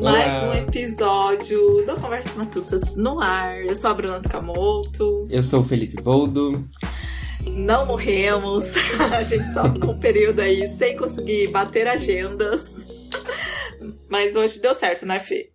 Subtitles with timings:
[0.00, 3.56] Mais um episódio do Conversas Matutas no ar.
[3.56, 5.24] Eu sou a Bruna Takamoto.
[5.28, 6.64] Eu sou o Felipe Boldo.
[7.44, 8.74] Não morremos.
[9.12, 12.86] A gente só ficou um período aí sem conseguir bater agendas.
[14.08, 15.50] Mas hoje deu certo, né, Fê?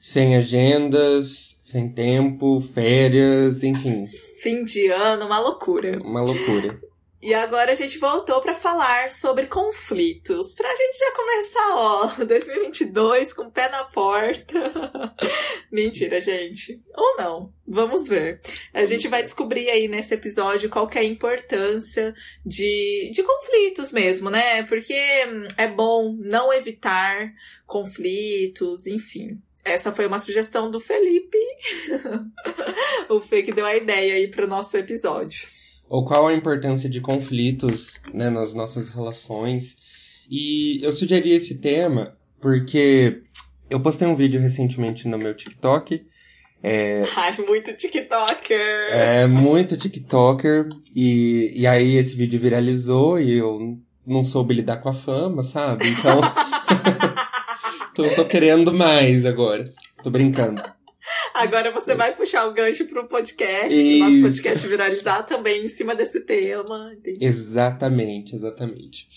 [0.00, 4.04] Sem agendas, sem tempo, férias, enfim.
[4.42, 5.96] Fim de ano, uma loucura.
[6.02, 6.80] Uma loucura.
[7.26, 10.54] E agora a gente voltou para falar sobre conflitos.
[10.54, 14.54] Pra gente já começar, ó, 2022 com o pé na porta.
[15.68, 16.80] Mentira, gente.
[16.96, 17.52] Ou não.
[17.66, 18.40] Vamos ver.
[18.72, 23.90] A gente vai descobrir aí nesse episódio qual que é a importância de, de conflitos
[23.90, 24.62] mesmo, né?
[24.62, 24.94] Porque
[25.56, 27.32] é bom não evitar
[27.66, 29.42] conflitos, enfim.
[29.64, 31.38] Essa foi uma sugestão do Felipe.
[33.10, 35.55] o Fê que deu a ideia aí pro nosso episódio
[35.88, 39.76] ou qual a importância de conflitos né, nas nossas relações.
[40.30, 43.22] E eu sugeri esse tema porque
[43.70, 46.06] eu postei um vídeo recentemente no meu TikTok.
[46.62, 48.88] É, Ai, muito TikToker!
[48.90, 50.68] É, muito TikToker.
[50.94, 55.88] E, e aí esse vídeo viralizou e eu não soube lidar com a fama, sabe?
[55.88, 56.20] Então.
[57.94, 59.70] tô, tô querendo mais agora.
[60.02, 60.62] Tô brincando.
[61.34, 63.98] Agora você vai puxar o gancho pro podcast, Isso.
[63.98, 66.92] nosso podcast viralizar também em cima desse tema.
[66.92, 67.24] Entendi.
[67.24, 69.08] Exatamente, exatamente.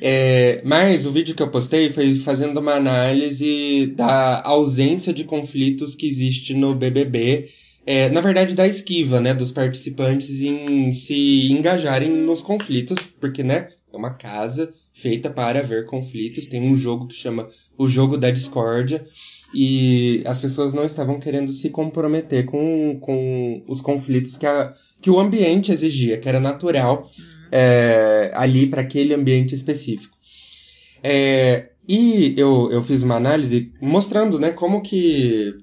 [0.00, 5.94] É, mas o vídeo que eu postei foi fazendo uma análise da ausência de conflitos
[5.94, 7.48] que existe no BBB.
[7.84, 13.70] É, na verdade, da esquiva, né, dos participantes em se engajarem nos conflitos, porque, né,
[13.92, 16.46] é uma casa feita para haver conflitos.
[16.46, 19.04] Tem um jogo que chama o jogo da discórdia
[19.54, 25.10] e as pessoas não estavam querendo se comprometer com, com os conflitos que, a, que
[25.10, 27.24] o ambiente exigia, que era natural uhum.
[27.50, 30.16] é, ali para aquele ambiente específico.
[31.02, 35.54] É, e eu, eu fiz uma análise mostrando né, como que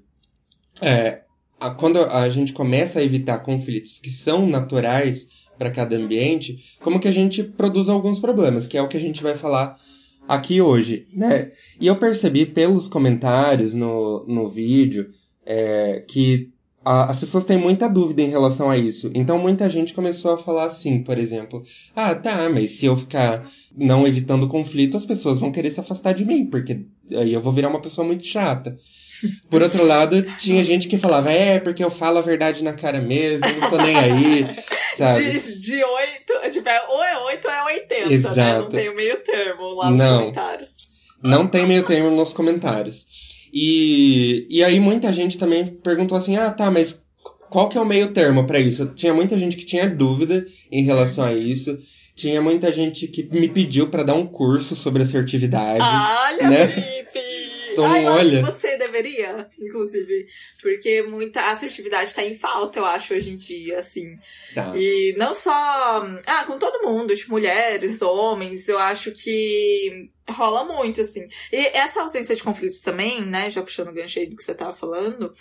[0.81, 1.21] é,
[1.59, 6.99] a, quando a gente começa a evitar conflitos que são naturais para cada ambiente, como
[6.99, 9.75] que a gente produz alguns problemas, que é o que a gente vai falar
[10.29, 11.49] aqui hoje, né?
[11.81, 15.09] E eu percebi pelos comentários no, no vídeo
[15.43, 16.51] é, que
[16.85, 19.09] a, as pessoas têm muita dúvida em relação a isso.
[19.15, 21.63] Então muita gente começou a falar assim, por exemplo,
[21.95, 26.13] ah, tá, mas se eu ficar não evitando conflito, as pessoas vão querer se afastar
[26.13, 28.77] de mim, porque aí eu vou virar uma pessoa muito chata.
[29.49, 33.01] Por outro lado, tinha gente que falava, é, porque eu falo a verdade na cara
[33.01, 34.47] mesmo, não tô nem aí,
[35.07, 35.31] sabe?
[35.31, 38.35] De, de 8, tipo, é, ou é 8 ou é 80, Exato.
[38.35, 38.57] né?
[38.59, 40.71] Não tem o meio termo lá nos não, comentários.
[41.23, 43.05] Não tem meio termo nos comentários.
[43.53, 47.01] E, e aí muita gente também perguntou assim, ah, tá, mas
[47.49, 48.85] qual que é o meio termo para isso?
[48.87, 51.77] Tinha muita gente que tinha dúvida em relação a isso.
[52.15, 55.81] Tinha muita gente que me pediu para dar um curso sobre assertividade.
[55.81, 56.67] Olha, né?
[56.67, 57.19] Felipe!
[57.71, 58.41] Então, ah, eu olha.
[58.45, 58.68] você
[59.01, 60.27] deveria, inclusive.
[60.61, 64.15] Porque muita assertividade tá em falta, eu acho, hoje em dia, assim.
[64.53, 64.73] Tá.
[64.75, 65.51] E não só.
[66.25, 71.27] Ah, com todo mundo, tipo, mulheres, homens, eu acho que rola muito, assim.
[71.51, 73.49] E essa ausência de conflitos também, né?
[73.49, 75.31] Já puxando o gancho aí do que você tava falando, uhum.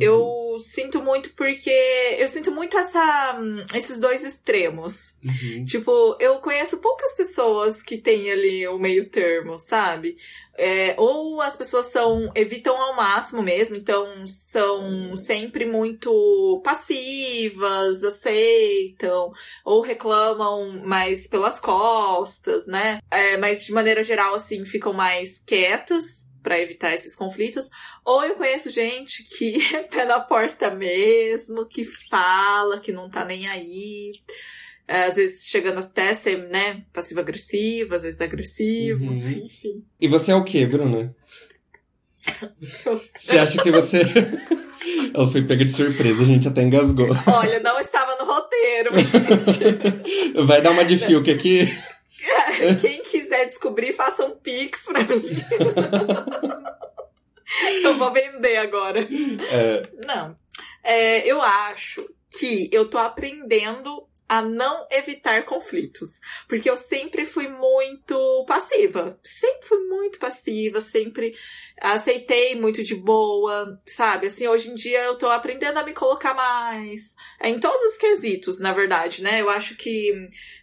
[0.00, 1.70] eu sinto muito porque
[2.18, 3.36] eu sinto muito essa,
[3.74, 5.14] esses dois extremos.
[5.24, 5.64] Uhum.
[5.64, 10.16] Tipo, eu conheço poucas pessoas que têm ali o meio termo, sabe?
[10.56, 19.32] É, ou as pessoas são evitam ao máximo mesmo, então são sempre muito passivas, aceitam,
[19.64, 23.00] ou reclamam mais pelas costas, né?
[23.10, 27.70] É, mas de maneira geral assim, ficam mais quietas para evitar esses conflitos,
[28.04, 33.24] ou eu conheço gente que é pé na porta mesmo, que fala, que não tá
[33.24, 34.12] nem aí.
[34.86, 39.46] É, às vezes chegando até ser, né, passivo-agressivo, às vezes agressivo, uhum.
[39.46, 39.82] enfim.
[39.98, 41.16] E você é o que, Bruna?
[43.16, 44.02] Você acha que você.
[45.14, 47.08] Ela foi pega de surpresa, a gente até engasgou.
[47.26, 48.90] Olha, não estava no roteiro.
[50.44, 51.66] Vai dar uma de Fiuk aqui?
[52.80, 55.06] Quem quiser descobrir, faça um pix pra mim.
[57.84, 59.00] eu vou vender agora.
[59.00, 59.82] É...
[60.06, 60.36] Não.
[60.82, 66.20] É, eu acho que eu tô aprendendo a não evitar conflitos.
[66.48, 69.18] Porque eu sempre fui muito passiva.
[69.22, 71.34] Sempre fui muito passiva, sempre
[71.80, 74.26] aceitei muito de boa, sabe?
[74.26, 77.14] Assim, hoje em dia eu tô aprendendo a me colocar mais.
[77.40, 79.40] É, em todos os quesitos, na verdade, né?
[79.40, 80.12] Eu acho que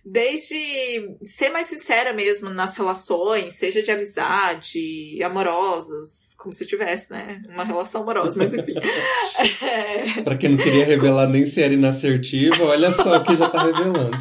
[0.04, 7.40] desde ser mais sincera mesmo nas relações, seja de amizade, amorosas, como se tivesse, né?
[7.50, 8.74] Uma relação amorosa, mas enfim.
[9.62, 10.24] é...
[10.24, 14.18] Pra quem não queria revelar nem se era inassertiva, olha só que já tá revelando.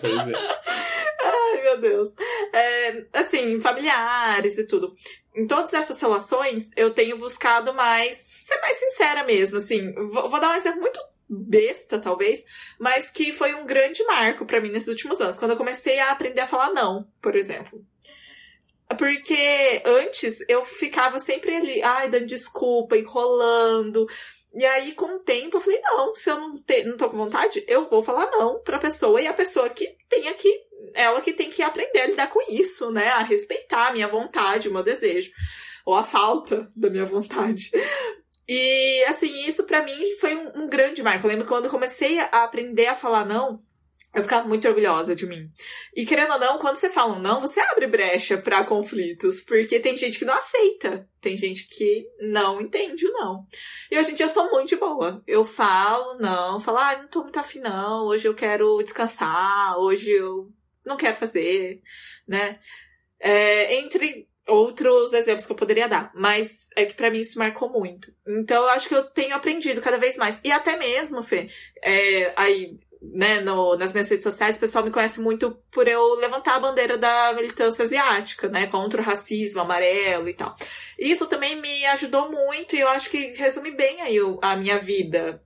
[0.00, 0.58] pois é.
[1.24, 2.10] Ai, meu Deus.
[2.52, 4.94] É, assim, familiares e tudo.
[5.34, 9.94] em todas essas relações, eu tenho buscado mais ser mais sincera mesmo, assim.
[9.94, 12.44] Vou, vou dar um exemplo muito besta, talvez,
[12.78, 16.10] mas que foi um grande marco para mim nesses últimos anos, quando eu comecei a
[16.10, 17.82] aprender a falar não, por exemplo.
[18.96, 24.06] Porque antes eu ficava sempre ali, ai, dando desculpa, enrolando.
[24.54, 27.18] E aí, com o tempo, eu falei, não, se eu não, te, não tô com
[27.18, 30.66] vontade, eu vou falar não pra pessoa e a pessoa que tenha que.
[30.94, 33.08] Ela que tem que aprender a lidar com isso, né?
[33.08, 35.30] A respeitar a minha vontade, o meu desejo.
[35.84, 37.70] Ou a falta da minha vontade.
[38.48, 41.26] E, assim, isso para mim foi um, um, grande marco.
[41.26, 43.62] Eu lembro quando eu comecei a aprender a falar não,
[44.14, 45.50] eu ficava muito orgulhosa de mim.
[45.94, 49.78] E querendo ou não, quando você fala um não, você abre brecha para conflitos, porque
[49.78, 53.46] tem gente que não aceita, tem gente que não entende o não.
[53.90, 55.22] E hoje em dia eu sou muito boa.
[55.26, 60.10] Eu falo não, falo, ah, não tô muito afim não, hoje eu quero descansar, hoje
[60.10, 60.50] eu
[60.86, 61.82] não quero fazer,
[62.26, 62.58] né?
[63.20, 67.68] É, entre outros exemplos que eu poderia dar, mas é que para mim isso marcou
[67.68, 68.10] muito.
[68.26, 70.40] Então eu acho que eu tenho aprendido cada vez mais.
[70.42, 71.46] E até mesmo, Fê,
[71.82, 76.14] é, aí né, no, nas minhas redes sociais, o pessoal me conhece muito por eu
[76.16, 80.54] levantar a bandeira da militância asiática, né, contra o racismo amarelo e tal.
[80.98, 85.40] Isso também me ajudou muito e eu acho que resume bem aí a minha vida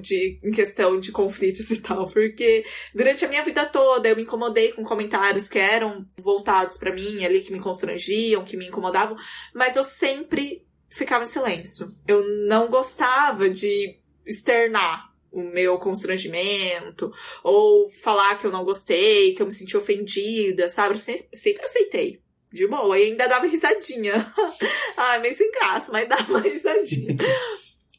[0.00, 2.64] de, em questão de conflitos e tal, porque
[2.94, 7.24] durante a minha vida toda eu me incomodei com comentários que eram voltados para mim,
[7.24, 9.16] ali, que me constrangiam, que me incomodavam,
[9.54, 11.92] mas eu sempre ficava em silêncio.
[12.06, 17.12] Eu não gostava de externar o meu constrangimento,
[17.44, 20.98] ou falar que eu não gostei, que eu me senti ofendida, sabe?
[20.98, 22.20] Sempre, sempre aceitei.
[22.50, 22.98] De boa.
[22.98, 24.32] E ainda dava risadinha.
[24.96, 27.16] Ai, meio sem graça, mas dava risadinha.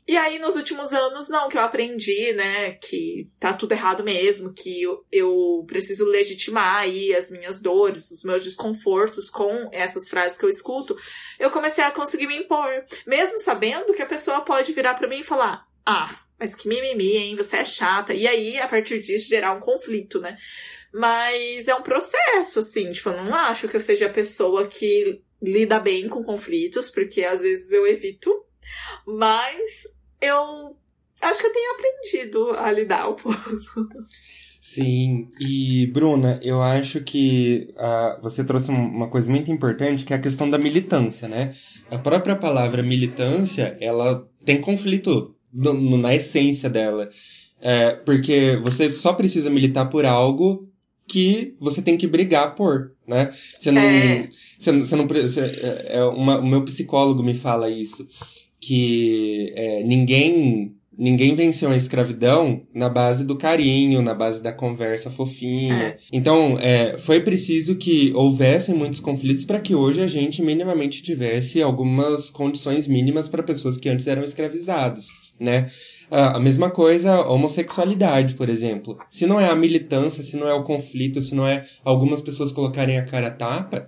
[0.07, 4.53] E aí, nos últimos anos, não, que eu aprendi, né, que tá tudo errado mesmo,
[4.53, 10.37] que eu, eu preciso legitimar aí as minhas dores, os meus desconfortos com essas frases
[10.37, 10.95] que eu escuto,
[11.37, 12.85] eu comecei a conseguir me impor.
[13.05, 17.17] Mesmo sabendo que a pessoa pode virar para mim e falar, ah, mas que mimimi,
[17.17, 17.35] hein?
[17.35, 18.13] Você é chata.
[18.13, 20.35] E aí, a partir disso, gerar um conflito, né?
[20.93, 22.91] Mas é um processo, assim.
[22.91, 27.23] Tipo, eu não acho que eu seja a pessoa que lida bem com conflitos, porque
[27.23, 28.31] às vezes eu evito.
[29.05, 29.87] Mas
[30.21, 30.77] eu
[31.21, 33.39] acho que eu tenho aprendido a lidar um pouco.
[34.59, 40.17] Sim, e Bruna, eu acho que uh, você trouxe uma coisa muito importante, que é
[40.17, 41.53] a questão da militância, né?
[41.89, 47.09] A própria palavra militância, ela tem conflito no, na essência dela.
[47.59, 50.67] É, porque você só precisa militar por algo
[51.07, 53.29] que você tem que brigar por, né?
[53.57, 53.81] Você não.
[53.81, 54.29] É.
[54.59, 58.07] Você, você não você, é, é, uma, o meu psicólogo me fala isso.
[58.59, 65.11] Que é, ninguém ninguém venceu a escravidão na base do carinho, na base da conversa
[65.11, 65.75] fofinha.
[65.75, 65.95] É.
[66.11, 71.61] Então, é, foi preciso que houvessem muitos conflitos para que hoje a gente minimamente tivesse
[71.61, 75.07] algumas condições mínimas para pessoas que antes eram escravizadas
[75.39, 75.69] né?
[76.09, 78.97] A mesma coisa, a homossexualidade, por exemplo.
[79.09, 82.51] Se não é a militância, se não é o conflito, se não é algumas pessoas
[82.51, 83.87] colocarem a cara a tapa,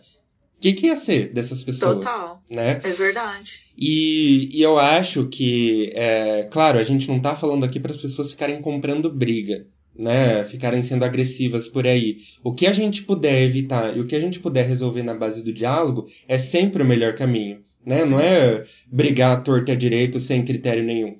[0.58, 2.00] o que, que ia ser dessas pessoas?
[2.00, 2.44] Total.
[2.52, 2.82] Né?
[2.84, 3.64] É verdade.
[3.78, 7.98] E, e eu acho que, é, claro, a gente não tá falando aqui para as
[7.98, 9.66] pessoas ficarem comprando briga,
[9.98, 10.44] né?
[10.44, 12.18] Ficarem sendo agressivas por aí.
[12.44, 15.42] O que a gente puder evitar e o que a gente puder resolver na base
[15.42, 18.06] do diálogo é sempre o melhor caminho né?
[18.06, 21.18] Não é brigar à torta direito sem critério nenhum.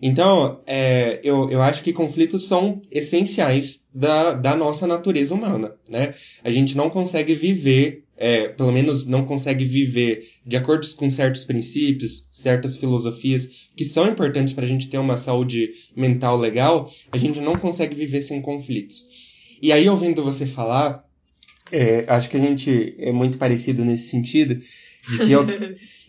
[0.00, 6.14] Então, é, eu, eu acho que conflitos são essenciais da, da nossa natureza humana, né?
[6.44, 11.44] A gente não consegue viver, é, pelo menos não consegue viver de acordo com certos
[11.44, 17.18] princípios, certas filosofias que são importantes para a gente ter uma saúde mental legal, a
[17.18, 19.06] gente não consegue viver sem conflitos.
[19.62, 21.06] E aí, ouvindo você falar,
[21.72, 24.58] é, acho que a gente é muito parecido nesse sentido,
[25.10, 25.44] de que eu,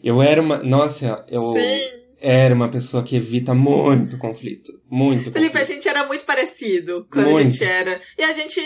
[0.03, 0.57] eu era uma.
[0.63, 1.53] Nossa, eu.
[1.53, 1.97] Sim.
[2.19, 4.73] Era uma pessoa que evita muito conflito.
[4.89, 5.57] Muito Felipe, conflito.
[5.57, 7.45] a gente era muito parecido quando muito.
[7.45, 8.01] a gente era.
[8.17, 8.59] E a gente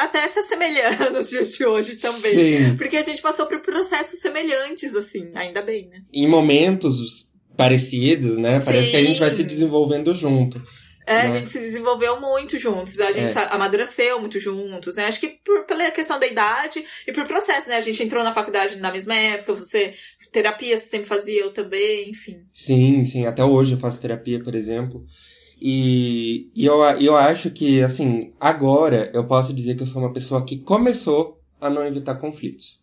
[0.00, 2.32] até se assemelhando nos dias de hoje também.
[2.32, 2.76] Sim.
[2.76, 5.98] Porque a gente passou por processos semelhantes, assim, ainda bem, né?
[6.14, 8.58] Em momentos parecidos, né?
[8.58, 8.64] Sim.
[8.64, 10.62] Parece que a gente vai se desenvolvendo junto.
[11.06, 13.54] É, a gente se desenvolveu muito juntos, a gente é.
[13.54, 15.06] amadureceu muito juntos, né?
[15.06, 17.76] Acho que por, pela questão da idade e por processo, né?
[17.76, 19.92] A gente entrou na faculdade na mesma época, você,
[20.32, 22.40] terapia você sempre fazia, eu também, enfim.
[22.52, 25.04] Sim, sim, até hoje eu faço terapia, por exemplo.
[25.60, 30.12] E, e eu, eu acho que, assim, agora eu posso dizer que eu sou uma
[30.12, 32.80] pessoa que começou a não evitar conflitos.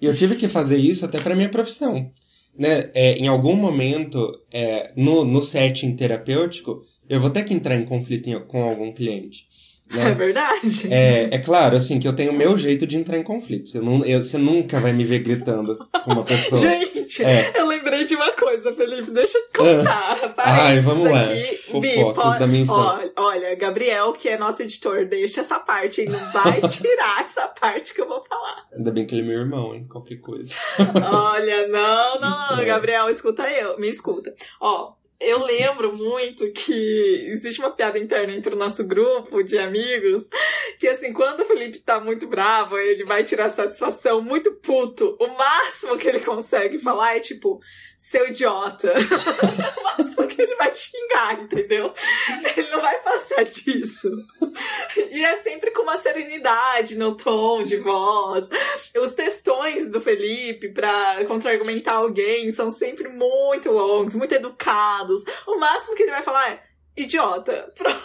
[0.00, 2.10] E eu tive que fazer isso até para minha profissão.
[2.58, 2.90] Né?
[2.94, 7.84] É, em algum momento, é, no, no setting terapêutico, eu vou ter que entrar em
[7.84, 9.46] conflito com algum cliente.
[9.92, 10.10] Né?
[10.10, 10.88] É verdade.
[10.90, 13.74] É, é claro, assim, que eu tenho o meu jeito de entrar em conflitos.
[13.74, 16.62] Eu não, eu, você nunca vai me ver gritando com uma pessoa.
[16.64, 17.52] Gente, é.
[17.60, 20.32] eu lembrei de uma coisa, Felipe, deixa eu contar.
[20.38, 20.66] Ah.
[20.66, 21.26] Ai, vamos lá.
[21.70, 23.12] Fofocas da minha infância.
[23.18, 26.08] Olha, olha, Gabriel, que é nosso editor, deixa essa parte, hein?
[26.08, 28.64] Não vai tirar essa parte que eu vou falar.
[28.74, 29.86] Ainda bem que ele é meu irmão, hein?
[29.90, 30.54] Qualquer coisa.
[30.78, 32.64] olha, não, não, não, é.
[32.64, 34.32] Gabriel, escuta eu, me escuta.
[34.58, 40.28] Ó, eu lembro muito que existe uma piada interna entre o nosso grupo de amigos,
[40.78, 45.16] que assim, quando o Felipe tá muito bravo, ele vai tirar satisfação muito puto.
[45.20, 47.60] O máximo que ele consegue falar é tipo,
[48.02, 48.92] seu idiota.
[49.78, 51.94] o máximo que ele vai xingar, entendeu?
[52.56, 54.10] Ele não vai passar disso.
[55.12, 58.48] E é sempre com uma serenidade no tom de voz.
[59.00, 65.22] Os textões do Felipe pra contra-argumentar alguém são sempre muito longos, muito educados.
[65.46, 66.62] O máximo que ele vai falar é
[66.96, 67.72] idiota.
[67.78, 68.02] Pronto.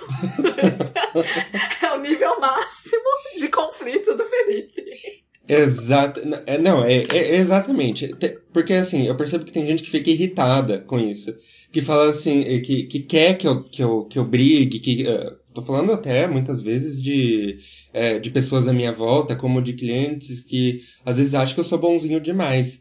[1.84, 5.26] é o nível máximo de conflito do Felipe.
[5.48, 6.22] Exato.
[6.46, 8.14] É, não, é, é, exatamente.
[8.52, 11.34] Porque assim, eu percebo que tem gente que fica irritada com isso.
[11.72, 15.04] Que fala assim, que, que quer que eu, que, eu, que eu brigue, que.
[15.04, 17.58] Uh, tô falando até muitas vezes de,
[17.92, 21.66] é, de pessoas à minha volta, como de clientes que às vezes acham que eu
[21.66, 22.80] sou bonzinho demais.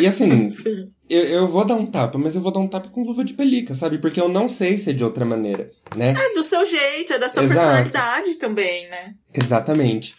[0.00, 0.48] E assim,
[1.08, 3.34] eu, eu vou dar um tapa, mas eu vou dar um tapa com luva de
[3.34, 3.98] pelica, sabe?
[3.98, 6.14] Porque eu não sei se é de outra maneira, né?
[6.18, 7.60] É do seu jeito, é da sua Exato.
[7.60, 9.14] personalidade também, né?
[9.32, 10.14] Exatamente.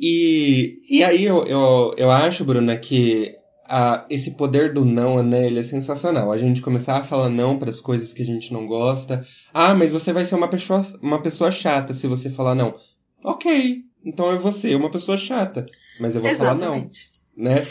[0.00, 5.46] E, e aí eu, eu, eu acho, Bruna, que a, esse poder do não, né,
[5.46, 6.32] ele é sensacional.
[6.32, 9.22] A gente começar a falar não para as coisas que a gente não gosta.
[9.52, 12.74] Ah, mas você vai ser uma pessoa, uma pessoa chata se você falar não.
[13.22, 15.66] Ok, então eu vou ser uma pessoa chata,
[16.00, 17.10] mas eu vou Exatamente.
[17.36, 17.54] falar não.
[17.54, 17.66] Né?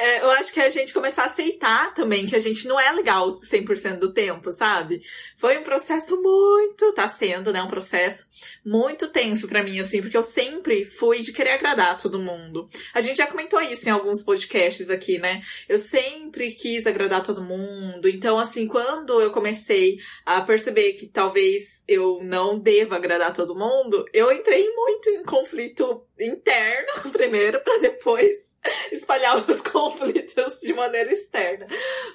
[0.00, 2.92] É, eu acho que a gente começar a aceitar também que a gente não é
[2.92, 5.00] legal 100% do tempo, sabe?
[5.36, 8.28] Foi um processo muito, tá sendo, né, um processo
[8.64, 12.68] muito tenso para mim assim, porque eu sempre fui de querer agradar todo mundo.
[12.94, 15.40] A gente já comentou isso em alguns podcasts aqui, né?
[15.68, 18.08] Eu sempre quis agradar todo mundo.
[18.08, 24.04] Então, assim, quando eu comecei a perceber que talvez eu não deva agradar todo mundo,
[24.12, 28.48] eu entrei muito em conflito interno primeiro para depois
[28.92, 31.66] espalhar os conflitos de maneira externa.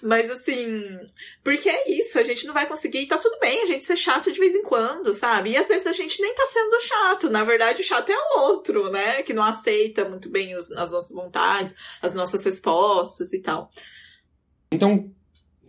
[0.01, 0.83] Mas assim,
[1.43, 4.31] porque é isso, a gente não vai conseguir, tá tudo bem a gente ser chato
[4.31, 5.51] de vez em quando, sabe?
[5.51, 8.41] E às vezes a gente nem tá sendo chato, na verdade o chato é o
[8.41, 9.23] outro, né?
[9.23, 13.69] Que não aceita muito bem os, as nossas vontades, as nossas respostas e tal.
[14.71, 15.11] Então,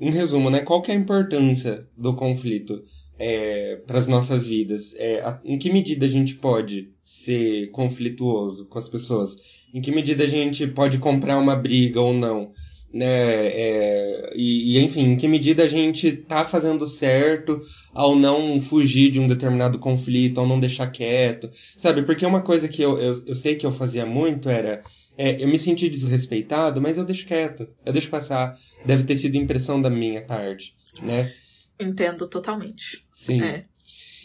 [0.00, 0.60] em resumo, né?
[0.60, 2.82] Qual que é a importância do conflito
[3.18, 4.94] é, para as nossas vidas?
[4.96, 9.36] É, em que medida a gente pode ser conflituoso com as pessoas?
[9.72, 12.50] Em que medida a gente pode comprar uma briga ou não?
[12.92, 13.06] Né?
[13.06, 17.60] É, e, e, enfim, em que medida a gente tá fazendo certo
[17.92, 22.02] ao não fugir de um determinado conflito, ao não deixar quieto, sabe?
[22.02, 24.80] Porque uma coisa que eu, eu, eu sei que eu fazia muito era
[25.16, 28.56] é, eu me senti desrespeitado, mas eu deixo quieto, eu deixo passar.
[28.84, 31.32] Deve ter sido impressão da minha tarde, né?
[31.80, 33.04] Entendo totalmente.
[33.12, 33.42] Sim.
[33.42, 33.64] É.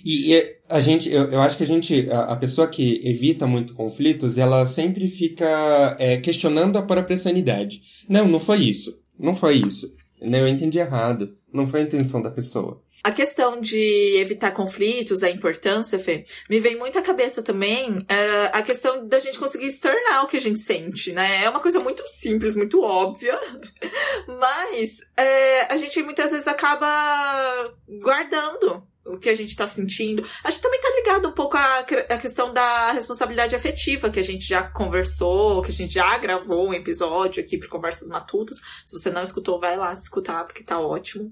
[0.04, 3.48] E, e, a gente, eu, eu acho que a gente, a, a, pessoa que evita
[3.48, 7.82] muito conflitos, ela sempre fica é, questionando a própria sanidade.
[8.08, 9.00] Não, não foi isso.
[9.18, 9.94] Não foi isso.
[10.22, 11.34] Eu entendi errado.
[11.52, 12.82] Não foi a intenção da pessoa.
[13.04, 18.50] A questão de evitar conflitos, a importância, Fê, me vem muito à cabeça também uh,
[18.52, 21.46] a questão da gente conseguir externar o que a gente sente, né?
[21.46, 23.40] É uma coisa muito simples, muito óbvia,
[24.28, 30.24] mas uh, a gente muitas vezes acaba guardando o que a gente tá sentindo.
[30.44, 34.24] Acho que também tá ligado um pouco à, à questão da responsabilidade afetiva, que a
[34.24, 38.58] gente já conversou, que a gente já gravou um episódio aqui para Conversas Matutas.
[38.86, 41.32] Se você não escutou, vai lá escutar, porque tá ótimo.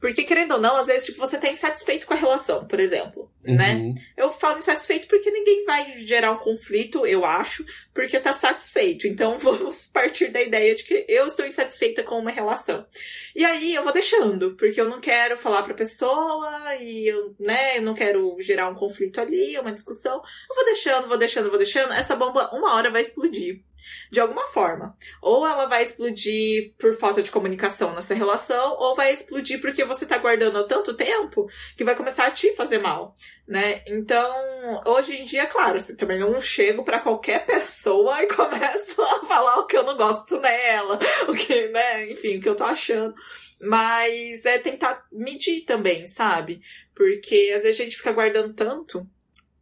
[0.00, 3.30] Porque, querendo ou não, às vezes, tipo, você tá insatisfeito com a relação, por exemplo?
[3.46, 3.56] Uhum.
[3.56, 3.94] né?
[4.16, 9.06] Eu falo insatisfeito porque ninguém vai gerar um conflito, eu acho, porque tá satisfeito.
[9.06, 12.86] Então, vamos partir da ideia de que eu estou insatisfeita com uma relação.
[13.34, 17.78] E aí, eu vou deixando, porque eu não quero falar pra pessoa e eu, né,
[17.78, 20.20] eu não quero gerar um conflito ali, uma discussão.
[20.48, 21.92] Eu vou deixando, vou deixando, vou deixando.
[21.92, 23.62] Essa bomba, uma hora vai explodir
[24.10, 24.94] de alguma forma.
[25.22, 30.06] Ou ela vai explodir por falta de comunicação nessa relação, ou vai explodir porque você
[30.06, 33.14] tá guardando há tanto tempo que vai começar a te fazer mal,
[33.46, 33.82] né?
[33.86, 39.24] Então, hoje em dia, claro, assim, também não chego para qualquer pessoa e começo a
[39.26, 42.64] falar o que eu não gosto nela, o que, né, enfim, o que eu tô
[42.64, 43.14] achando.
[43.60, 46.60] Mas é tentar medir também, sabe?
[46.94, 49.08] Porque às vezes a gente fica guardando tanto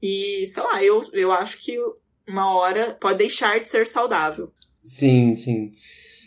[0.06, 1.78] e, sei lá, eu, eu acho que
[2.28, 4.50] uma hora pode deixar de ser saudável.
[4.84, 5.72] Sim, sim.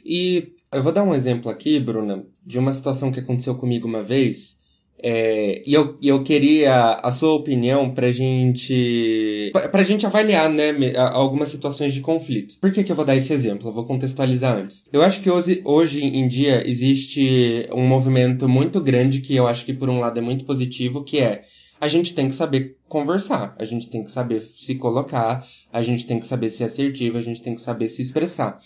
[0.06, 4.02] E eu vou dar um exemplo aqui, Bruna, de uma situação que aconteceu comigo uma
[4.02, 4.58] vez.
[5.00, 9.52] É, e eu, eu queria a sua opinião pra gente.
[9.72, 10.74] pra gente avaliar, né,
[11.12, 12.56] algumas situações de conflito.
[12.60, 13.70] Por que, que eu vou dar esse exemplo?
[13.70, 14.86] Eu vou contextualizar antes.
[14.92, 19.66] Eu acho que hoje, hoje em dia existe um movimento muito grande que eu acho
[19.66, 21.44] que, por um lado, é muito positivo, que é
[21.80, 26.06] a gente tem que saber conversar, a gente tem que saber se colocar, a gente
[26.06, 28.60] tem que saber ser assertivo, a gente tem que saber se expressar.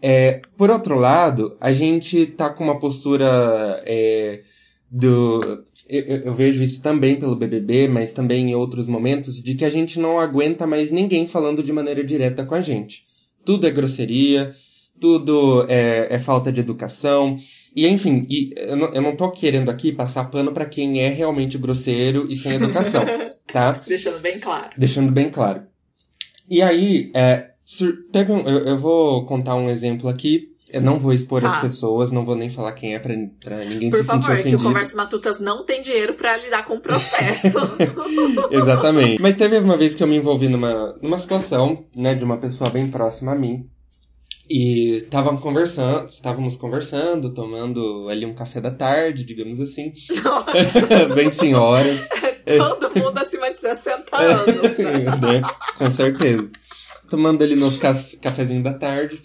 [0.00, 3.82] É, por outro lado, a gente tá com uma postura.
[3.84, 4.40] É,
[4.90, 5.64] do.
[5.88, 9.70] Eu, eu, vejo isso também pelo BBB, mas também em outros momentos, de que a
[9.70, 13.04] gente não aguenta mais ninguém falando de maneira direta com a gente.
[13.44, 14.52] Tudo é grosseria,
[15.00, 17.38] tudo é, é falta de educação.
[17.78, 21.10] E enfim, e eu, não, eu não tô querendo aqui passar pano para quem é
[21.10, 23.04] realmente grosseiro e sem educação,
[23.52, 23.80] tá?
[23.86, 24.70] Deixando bem claro.
[24.76, 25.62] Deixando bem claro.
[26.50, 27.50] E aí, é,
[28.10, 31.48] teve um, eu, eu vou contar um exemplo aqui eu não vou expor tá.
[31.48, 34.32] as pessoas, não vou nem falar quem é pra, pra ninguém Por se favor, sentir
[34.32, 34.42] ofendido.
[34.42, 37.58] Por favor, que o Conversas Matutas não tem dinheiro para lidar com o processo.
[38.52, 39.22] Exatamente.
[39.22, 42.68] Mas teve uma vez que eu me envolvi numa, numa situação, né, de uma pessoa
[42.68, 43.66] bem próxima a mim.
[44.50, 49.92] E estavam conversando, estávamos conversando, tomando ali um café da tarde, digamos assim.
[51.14, 52.08] bem senhoras.
[52.46, 54.78] Todo mundo acima de 60 anos.
[54.78, 55.42] né?
[55.76, 56.50] Com certeza.
[57.08, 59.20] Tomando ali nosso cafezinho da tarde.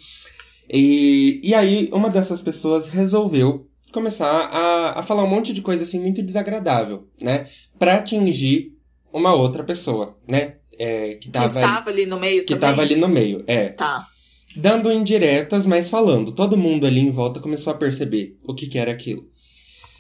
[0.69, 5.83] E, e aí, uma dessas pessoas resolveu começar a, a falar um monte de coisa
[5.83, 7.45] assim muito desagradável, né?
[7.77, 8.73] Pra atingir
[9.11, 10.55] uma outra pessoa, né?
[10.77, 13.69] É, que, tava que estava ali, ali no meio Que estava ali no meio, é.
[13.69, 14.07] Tá.
[14.55, 16.31] Dando indiretas, mas falando.
[16.31, 19.27] Todo mundo ali em volta começou a perceber o que, que era aquilo.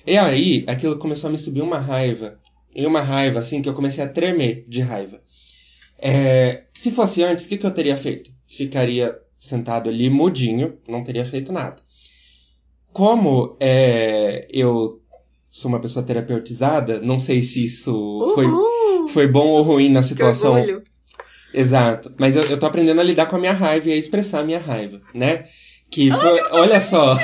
[0.05, 2.39] E aí, aquilo começou a me subir uma raiva.
[2.75, 5.21] E uma raiva, assim, que eu comecei a tremer de raiva.
[5.97, 8.31] É, se fosse antes, o que, que eu teria feito?
[8.47, 11.77] Ficaria sentado ali mudinho, não teria feito nada.
[12.91, 15.01] Como é, eu
[15.49, 18.47] sou uma pessoa terapeutizada, não sei se isso foi,
[19.09, 20.55] foi bom ou ruim na situação.
[21.53, 22.13] Exato.
[22.17, 24.43] Mas eu, eu tô aprendendo a lidar com a minha raiva e a expressar a
[24.43, 25.45] minha raiva, né?
[25.91, 27.17] Que foi, olha só.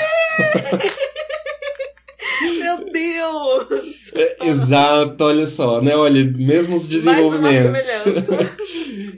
[2.60, 4.14] Meu Deus!
[4.14, 5.96] É, exato, olha só, né?
[5.96, 7.72] Olha, mesmo os desenvolvimentos.
[7.72, 8.58] Mais uma semelhança.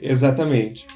[0.00, 0.86] Exatamente.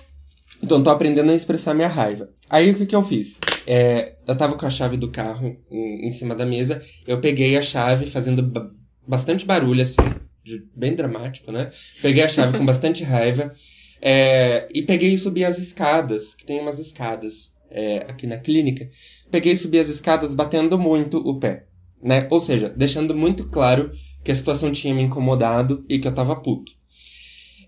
[0.63, 2.31] Então, tô aprendendo a expressar minha raiva.
[2.49, 3.39] Aí, o que, que eu fiz?
[3.67, 7.59] É, eu tava com a chave do carro em, em, cima da mesa, eu peguei
[7.59, 8.73] a chave fazendo
[9.07, 9.97] bastante barulho, assim,
[10.43, 11.71] de, bem dramático, né?
[12.01, 13.55] Peguei a chave com bastante raiva
[14.01, 18.89] é, e peguei e subi as escadas, que tem umas escadas é, aqui na clínica.
[19.31, 21.67] Peguei e subi as escadas batendo muito o pé,
[22.03, 22.27] né?
[22.31, 23.91] Ou seja, deixando muito claro
[24.23, 26.73] que a situação tinha me incomodado e que eu tava puto.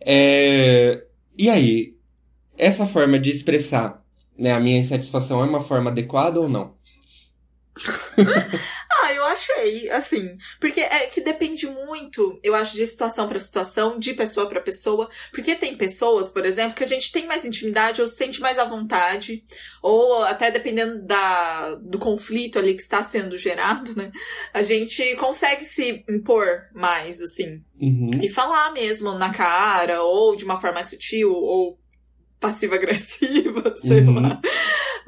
[0.04, 1.04] É,
[1.36, 1.96] e aí,
[2.56, 4.02] essa forma de expressar
[4.36, 6.77] né, a minha insatisfação é uma forma adequada ou não?
[9.02, 13.98] ah, eu achei, assim, porque é que depende muito, eu acho, de situação para situação,
[13.98, 18.00] de pessoa para pessoa, porque tem pessoas, por exemplo, que a gente tem mais intimidade
[18.00, 19.44] ou se sente mais à vontade,
[19.82, 24.10] ou até dependendo da, do conflito ali que está sendo gerado, né,
[24.52, 28.20] a gente consegue se impor mais, assim, uhum.
[28.22, 31.78] e falar mesmo na cara, ou de uma forma mais sutil, ou
[32.40, 34.20] passiva-agressiva, sei uhum.
[34.20, 34.40] lá.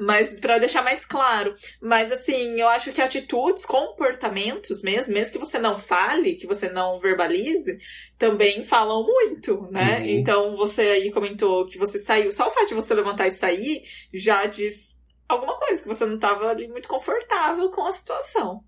[0.01, 1.53] Mas para deixar mais claro.
[1.79, 6.67] Mas assim, eu acho que atitudes, comportamentos mesmo, mesmo que você não fale, que você
[6.69, 7.77] não verbalize,
[8.17, 9.99] também falam muito, né?
[9.99, 10.05] Uhum.
[10.05, 12.31] Então você aí comentou que você saiu.
[12.31, 16.15] Só o fato de você levantar e sair já diz alguma coisa, que você não
[16.15, 18.63] estava ali muito confortável com a situação.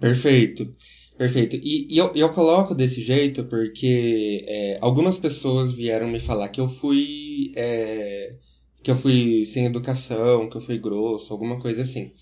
[0.00, 0.66] Perfeito.
[1.16, 1.54] Perfeito.
[1.62, 6.60] E, e eu, eu coloco desse jeito porque é, algumas pessoas vieram me falar que
[6.60, 7.52] eu fui.
[7.54, 8.34] É,
[8.82, 12.12] que eu fui sem educação, que eu fui grosso, alguma coisa assim.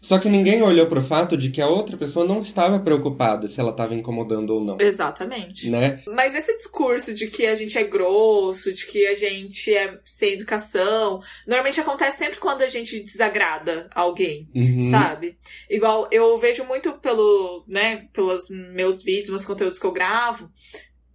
[0.00, 3.60] Só que ninguém olhou pro fato de que a outra pessoa não estava preocupada se
[3.60, 4.76] ela estava incomodando ou não.
[4.80, 5.68] Exatamente.
[5.68, 6.00] Né?
[6.06, 10.34] Mas esse discurso de que a gente é grosso, de que a gente é sem
[10.34, 14.84] educação, normalmente acontece sempre quando a gente desagrada alguém, uhum.
[14.90, 15.36] sabe?
[15.68, 20.48] Igual eu vejo muito pelo, né, pelos meus vídeos, meus conteúdos que eu gravo,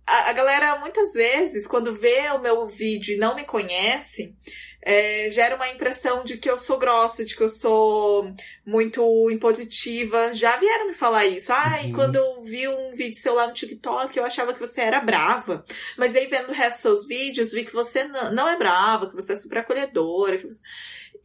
[0.05, 4.35] a, a galera muitas vezes, quando vê o meu vídeo e não me conhece,
[4.85, 8.33] é, gera uma impressão de que eu sou grossa, de que eu sou
[8.65, 10.33] muito impositiva.
[10.33, 11.51] Já vieram me falar isso.
[11.53, 11.93] Ai, uhum.
[11.93, 15.63] quando eu vi um vídeo seu lá no TikTok, eu achava que você era brava.
[15.97, 19.15] Mas aí, vendo o resto dos seus vídeos, vi que você não é brava, que
[19.15, 20.37] você é super acolhedora.
[20.37, 20.61] Você...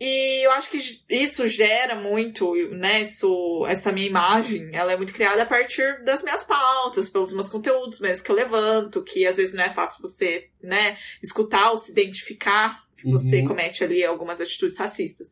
[0.01, 3.01] E eu acho que isso gera muito, né?
[3.01, 7.51] Isso, essa minha imagem, ela é muito criada a partir das minhas pautas, pelos meus
[7.51, 11.79] conteúdos mesmo que eu levanto, que às vezes não é fácil você, né, escutar ou
[11.79, 13.47] se identificar que você uhum.
[13.47, 15.31] comete ali algumas atitudes racistas.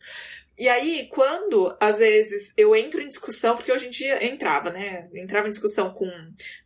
[0.59, 5.07] E aí, quando, às vezes, eu entro em discussão, porque hoje em dia entrava, né?
[5.15, 6.09] Entrava em discussão com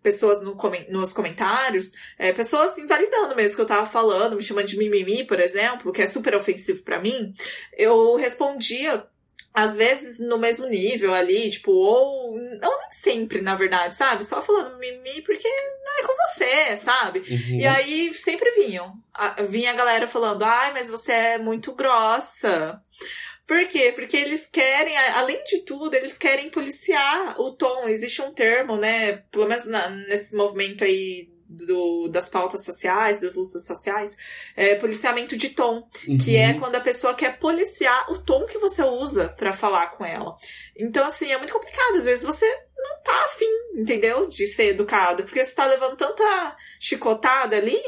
[0.00, 0.56] pessoas no,
[0.90, 5.24] nos comentários, é, pessoas invalidando mesmo o que eu tava falando, me chamando de mimimi,
[5.24, 7.32] por exemplo, que é super ofensivo para mim,
[7.76, 9.04] eu respondia
[9.52, 14.24] às vezes no mesmo nível ali, tipo, ou não nem sempre, na verdade, sabe?
[14.24, 17.18] Só falando mimimi porque não é com você, sabe?
[17.20, 17.58] Uhum.
[17.58, 18.94] E aí sempre vinham.
[19.12, 22.80] A, vinha a galera falando, ai, mas você é muito grossa.
[23.46, 23.90] Por quê?
[23.92, 27.88] Porque eles querem, além de tudo, eles querem policiar o tom.
[27.88, 29.24] Existe um termo, né?
[29.32, 34.16] Pelo menos na, nesse movimento aí do, das pautas sociais, das lutas sociais,
[34.56, 36.18] é policiamento de tom, uhum.
[36.18, 40.04] que é quando a pessoa quer policiar o tom que você usa para falar com
[40.04, 40.36] ela.
[40.76, 41.96] Então, assim, é muito complicado.
[41.96, 44.28] Às vezes você não tá afim, entendeu?
[44.28, 47.80] De ser educado, porque você tá levando tanta chicotada ali.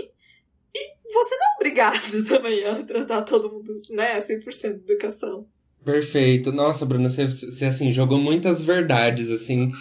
[0.75, 5.46] E você não é obrigado também a tratar todo mundo, né, 100% de educação.
[5.85, 6.53] Perfeito.
[6.53, 9.73] Nossa, Bruna, você, você, assim, jogou muitas verdades, assim,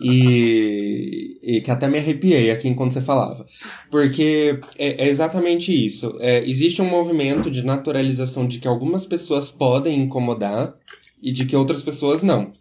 [0.00, 3.46] e, e, que até me arrepiei aqui enquanto você falava.
[3.88, 6.16] Porque é, é exatamente isso.
[6.18, 10.74] É, existe um movimento de naturalização de que algumas pessoas podem incomodar
[11.22, 12.52] e de que outras pessoas não.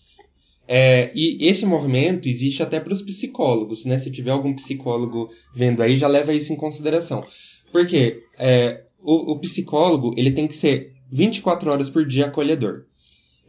[0.67, 3.99] É, e esse movimento existe até para os psicólogos, né?
[3.99, 7.25] Se tiver algum psicólogo vendo aí, já leva isso em consideração.
[7.71, 12.85] Porque é, o, o psicólogo, ele tem que ser 24 horas por dia acolhedor.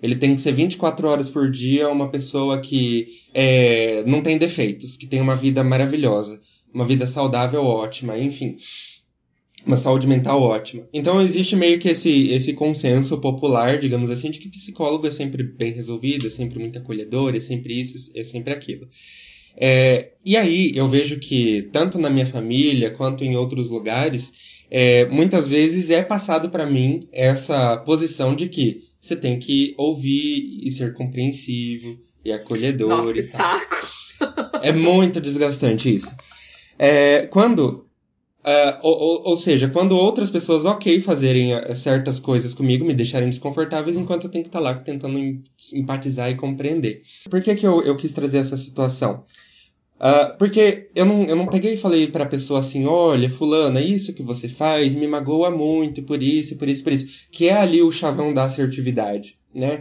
[0.03, 4.99] Ele tem que ser 24 horas por dia uma pessoa que é, não tem defeitos,
[4.99, 6.39] que tem uma vida maravilhosa,
[6.73, 8.57] uma vida saudável ótima, enfim.
[9.67, 10.87] Uma saúde mental ótima.
[10.93, 15.43] Então existe meio que esse, esse consenso popular, digamos assim, de que psicólogo é sempre
[15.43, 18.87] bem resolvido, é sempre muito acolhedor, é sempre isso, é sempre aquilo.
[19.57, 24.33] É, e aí eu vejo que, tanto na minha família quanto em outros lugares,
[24.71, 30.61] é, muitas vezes é passado para mim essa posição de que você tem que ouvir
[30.63, 32.89] e ser compreensivo e acolhedor.
[32.89, 33.95] Nossa, que saco!
[34.63, 36.15] É muito desgastante isso.
[36.79, 37.85] É, quando.
[38.47, 43.31] Uh, ou, ou, seja, quando outras pessoas, ok, fazerem uh, certas coisas comigo, me deixarem
[43.31, 45.19] desconfortáveis, enquanto eu tenho que estar tá lá tentando
[45.73, 47.01] empatizar e compreender.
[47.31, 49.25] Por que, que eu, eu quis trazer essa situação?
[50.01, 54.13] Uh, porque eu não, eu não peguei e falei pra pessoa assim, olha, fulana, isso
[54.13, 57.27] que você faz me magoa muito por isso, por isso, por isso.
[57.31, 59.81] Que é ali o chavão da assertividade, né?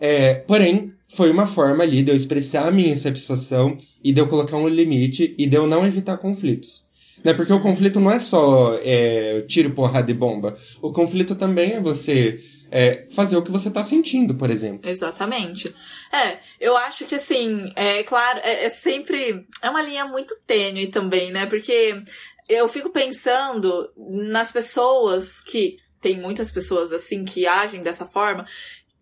[0.00, 4.26] É, porém, foi uma forma ali de eu expressar a minha insatisfação e de eu
[4.28, 6.84] colocar um limite e de eu não evitar conflitos.
[7.22, 7.34] Né?
[7.34, 10.54] Porque o conflito não é só é, tiro, porrada e bomba.
[10.80, 14.88] O conflito também é você é, fazer o que você tá sentindo, por exemplo.
[14.88, 15.74] Exatamente.
[16.12, 19.44] É, eu acho que assim, é claro, é, é sempre.
[19.62, 21.46] É uma linha muito tênue também, né?
[21.46, 22.02] Porque
[22.48, 25.78] eu fico pensando nas pessoas que.
[26.00, 28.46] Tem muitas pessoas assim que agem dessa forma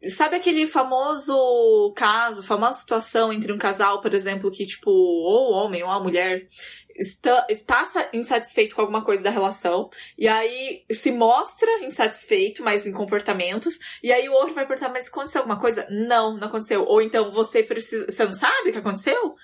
[0.06, 5.52] Sabe aquele famoso caso, famosa situação entre um casal, por exemplo, que, tipo, ou o
[5.52, 6.46] homem ou a mulher
[6.98, 12.92] está, está insatisfeito com alguma coisa da relação, e aí se mostra insatisfeito, mas em
[12.92, 15.86] comportamentos, e aí o outro vai perguntar, mas aconteceu alguma coisa?
[15.90, 16.84] Não, não aconteceu.
[16.84, 18.06] Ou então você precisa.
[18.08, 19.34] Você não sabe o que aconteceu?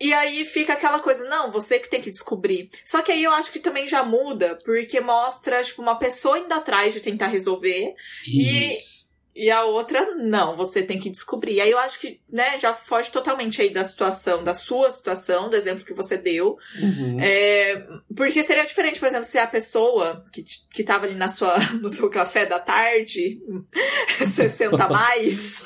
[0.00, 2.68] E aí fica aquela coisa, não, você que tem que descobrir.
[2.84, 6.52] Só que aí eu acho que também já muda, porque mostra, tipo, uma pessoa indo
[6.52, 7.94] atrás de tentar resolver.
[8.26, 8.30] Isso.
[8.30, 8.91] E
[9.34, 11.60] e a outra, não, você tem que descobrir.
[11.60, 15.56] Aí eu acho que, né, já foge totalmente aí da situação, da sua situação, do
[15.56, 16.58] exemplo que você deu.
[16.78, 17.18] Uhum.
[17.18, 21.56] É, porque seria diferente, por exemplo, se a pessoa que, que tava ali na sua,
[21.80, 23.40] no seu café da tarde,
[24.22, 25.62] 60 mais,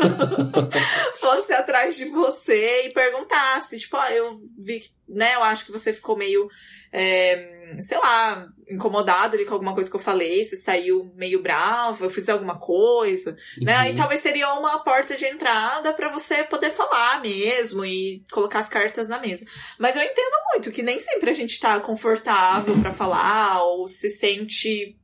[1.18, 5.66] fosse atrás de você e perguntasse, tipo, ó, oh, eu vi que, né, eu acho
[5.66, 6.48] que você ficou meio,
[6.92, 12.04] é, sei lá, incomodado ali com alguma coisa que eu falei, se saiu meio bravo,
[12.04, 13.64] eu fiz alguma coisa, uhum.
[13.64, 13.74] né?
[13.74, 13.96] Aí uhum.
[13.96, 19.08] talvez seria uma porta de entrada para você poder falar mesmo e colocar as cartas
[19.08, 19.44] na mesa.
[19.78, 24.08] Mas eu entendo muito que nem sempre a gente tá confortável para falar ou se
[24.08, 24.96] sente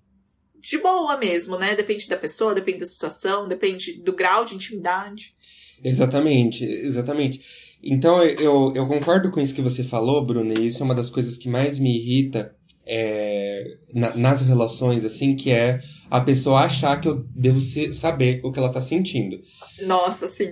[0.60, 1.74] de boa mesmo, né?
[1.74, 5.32] Depende da pessoa, depende da situação, depende do grau de intimidade.
[5.84, 7.40] Exatamente, exatamente.
[7.82, 11.10] Então eu, eu concordo com isso que você falou, Bruna, e isso é uma das
[11.10, 12.54] coisas que mais me irrita
[12.86, 15.78] é, na, nas relações, assim, que é
[16.10, 19.40] a pessoa achar que eu devo ser, saber o que ela tá sentindo.
[19.86, 20.50] Nossa, sim.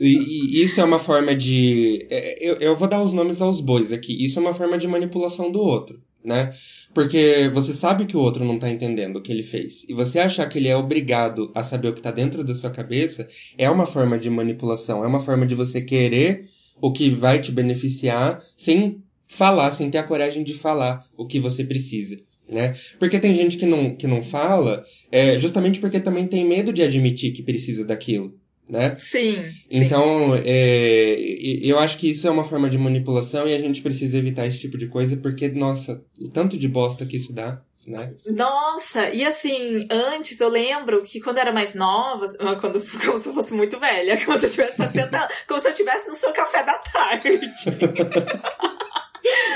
[0.00, 2.06] E, e isso é uma forma de.
[2.10, 4.24] É, eu, eu vou dar os nomes aos bois aqui.
[4.24, 6.52] Isso é uma forma de manipulação do outro, né?
[6.92, 9.84] Porque você sabe que o outro não tá entendendo o que ele fez.
[9.88, 12.70] E você achar que ele é obrigado a saber o que tá dentro da sua
[12.70, 13.28] cabeça
[13.58, 15.04] é uma forma de manipulação.
[15.04, 16.48] É uma forma de você querer
[16.80, 19.03] o que vai te beneficiar sem
[19.34, 22.16] falar, sem ter a coragem de falar o que você precisa.
[22.48, 22.72] né?
[22.98, 26.82] Porque tem gente que não, que não fala, é, justamente porque também tem medo de
[26.82, 28.34] admitir que precisa daquilo,
[28.68, 28.96] né?
[28.98, 29.42] Sim.
[29.70, 31.16] Então, é,
[31.62, 34.58] eu acho que isso é uma forma de manipulação e a gente precisa evitar esse
[34.58, 37.62] tipo de coisa, porque, nossa, o tanto de bosta que isso dá.
[37.86, 38.14] Né?
[38.24, 42.26] Nossa, e assim, antes eu lembro que quando eu era mais nova,
[42.58, 45.72] quando, como se eu fosse muito velha, como se eu tivesse sentado, como se eu
[45.72, 47.40] estivesse no seu café da tarde.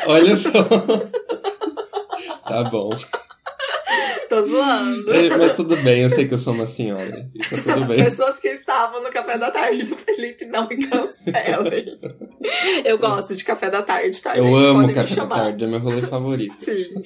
[0.09, 0.51] Olha só.
[2.49, 2.91] Tá bom.
[4.31, 5.07] Tô zoando.
[5.39, 7.29] Mas tudo bem, eu sei que eu sou uma senhora.
[7.51, 8.03] Tá tudo bem.
[8.03, 11.99] Pessoas que estavam no café da tarde do Felipe não me cancelem.
[12.85, 14.53] Eu gosto de café da tarde, tá, eu gente?
[14.53, 16.55] Eu amo café da tarde, é meu rolê favorito.
[16.55, 17.03] Sim.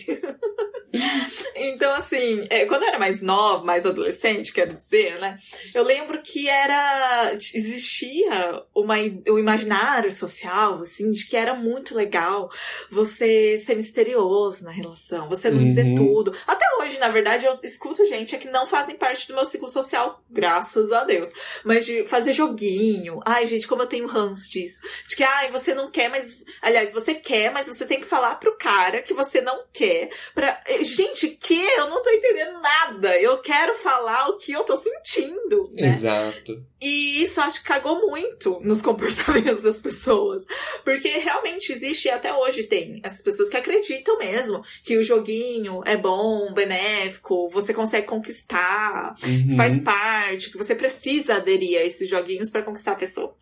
[1.55, 5.39] Então, assim, é, quando eu era mais nova, mais adolescente, quero dizer, né?
[5.75, 7.33] Eu lembro que era.
[7.35, 8.95] Existia uma,
[9.29, 12.51] um imaginário social, assim, de que era muito legal
[12.91, 15.67] você ser misterioso na relação, você não uhum.
[15.67, 16.33] dizer tudo.
[16.47, 20.23] Até hoje, na verdade, eu escuto gente que não fazem parte do meu ciclo social,
[20.31, 21.31] graças a Deus.
[21.65, 23.21] Mas de fazer joguinho.
[23.25, 24.81] Ai, gente, como eu tenho ranço disso.
[25.07, 26.43] De que, ai, você não quer, mas.
[26.61, 30.11] Aliás, você quer, mas você tem que falar pro cara que você não quer.
[30.35, 30.61] Pra...
[30.83, 33.17] Gente, que eu não tô entendendo nada.
[33.19, 35.71] Eu quero falar o que eu tô sentindo.
[35.73, 35.89] Né?
[35.89, 36.65] Exato.
[36.81, 40.45] E isso acho que cagou muito nos comportamentos das pessoas.
[40.85, 45.83] Porque realmente existe, e até hoje tem, essas pessoas que acreditam mesmo que o joguinho
[45.85, 49.57] é bom, benéfico, você consegue conquistar, uhum.
[49.57, 53.35] faz parte, que você precisa aderir a esses joguinhos para conquistar a pessoa.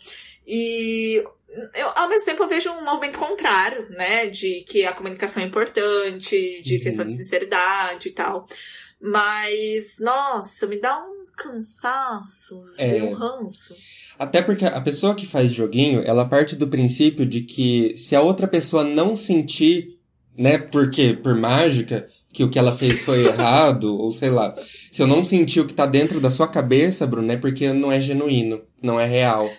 [0.47, 1.25] E
[1.75, 4.29] eu, ao mesmo tempo, eu vejo um movimento contrário, né?
[4.29, 6.81] De que a comunicação é importante, de uhum.
[6.81, 8.47] questão de sinceridade e tal.
[9.01, 13.03] Mas, nossa, me dá um cansaço, é.
[13.03, 13.75] um ranço.
[14.19, 18.21] Até porque a pessoa que faz joguinho, ela parte do princípio de que se a
[18.21, 19.99] outra pessoa não sentir,
[20.37, 24.55] né, porque por mágica, que o que ela fez foi errado, ou sei lá,
[24.93, 27.91] se eu não sentir o que tá dentro da sua cabeça, Bruno, é porque não
[27.91, 29.51] é genuíno, não é real.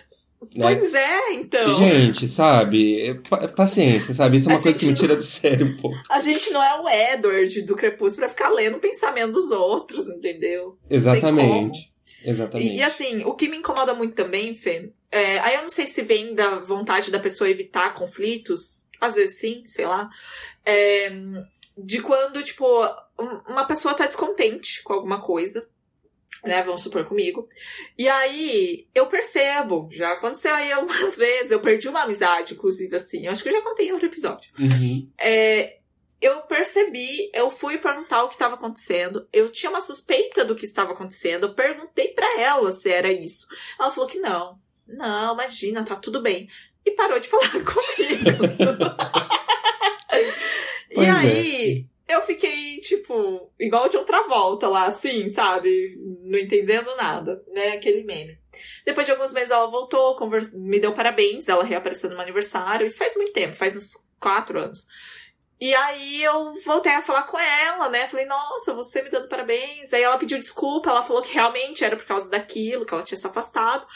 [0.56, 0.76] Né?
[0.76, 1.72] Pois é, então.
[1.72, 3.20] Gente, sabe?
[3.56, 4.36] Paciência, sabe?
[4.36, 5.96] Isso é uma a coisa que me tira do sério um pouco.
[6.10, 10.08] A gente não é o Edward do Crepúsculo pra ficar lendo o pensamento dos outros,
[10.08, 10.76] entendeu?
[10.90, 11.92] Exatamente.
[12.24, 12.72] Exatamente.
[12.72, 15.86] E, e, assim, o que me incomoda muito também, Fê, é, aí eu não sei
[15.86, 20.08] se vem da vontade da pessoa evitar conflitos, às vezes sim, sei lá.
[20.64, 21.10] É,
[21.76, 22.64] de quando, tipo,
[23.48, 25.66] uma pessoa tá descontente com alguma coisa
[26.44, 26.62] né?
[26.62, 27.48] Vamos supor comigo.
[27.98, 33.26] E aí, eu percebo, já aconteceu aí algumas vezes, eu perdi uma amizade, inclusive, assim.
[33.26, 34.50] Eu acho que eu já contei em outro episódio.
[34.58, 35.08] Uhum.
[35.20, 35.78] É,
[36.22, 39.26] eu percebi, eu fui perguntar o que estava acontecendo.
[39.32, 41.48] Eu tinha uma suspeita do que estava acontecendo.
[41.48, 43.46] Eu perguntei para ela se era isso.
[43.78, 44.56] Ela falou que não.
[44.86, 46.48] Não, imagina, tá tudo bem.
[46.84, 47.74] E parou de falar comigo.
[50.90, 55.96] e aí, é eu fiquei, tipo, igual de outra volta lá, assim, sabe?
[56.24, 57.72] Não entendendo nada, né?
[57.72, 58.38] Aquele meme.
[58.84, 60.56] Depois de alguns meses ela voltou, conversa...
[60.58, 62.84] me deu parabéns, ela reapareceu no meu aniversário.
[62.84, 63.88] Isso faz muito tempo, faz uns
[64.20, 64.86] quatro anos.
[65.60, 68.08] E aí eu voltei a falar com ela, né?
[68.08, 69.92] Falei, nossa, você me dando parabéns.
[69.92, 73.16] Aí ela pediu desculpa, ela falou que realmente era por causa daquilo, que ela tinha
[73.16, 73.86] se afastado.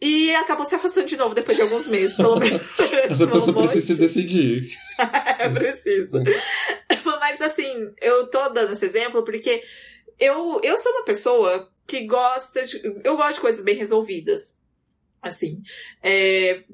[0.00, 2.62] E acabou se afastando de novo depois de alguns meses, pelo menos.
[3.04, 4.76] Essa pessoa precisa se decidir.
[5.38, 6.18] é, preciso.
[7.20, 9.62] Mas assim, eu tô dando esse exemplo porque
[10.18, 13.00] eu, eu sou uma pessoa que gosta de.
[13.02, 14.58] Eu gosto de coisas bem resolvidas.
[15.22, 15.62] Assim.
[16.02, 16.64] É,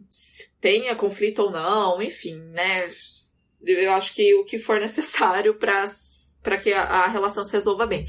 [0.61, 2.91] tenha conflito ou não, enfim, né?
[3.65, 8.07] Eu acho que o que for necessário para que a, a relação se resolva bem.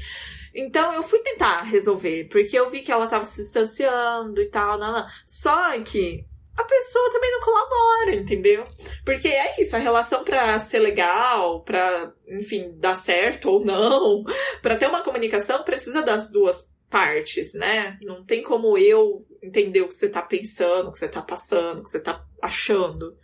[0.54, 4.78] Então eu fui tentar resolver, porque eu vi que ela tava se distanciando e tal,
[4.78, 5.06] não, não.
[5.24, 8.64] Só que a pessoa também não colabora, entendeu?
[9.04, 14.22] Porque é isso, a relação para ser legal, para, enfim, dar certo ou não,
[14.60, 17.98] para ter uma comunicação precisa das duas partes, né?
[18.02, 21.80] Não tem como eu entender o que você tá pensando, o que você tá passando,
[21.80, 23.16] o que você tá achando.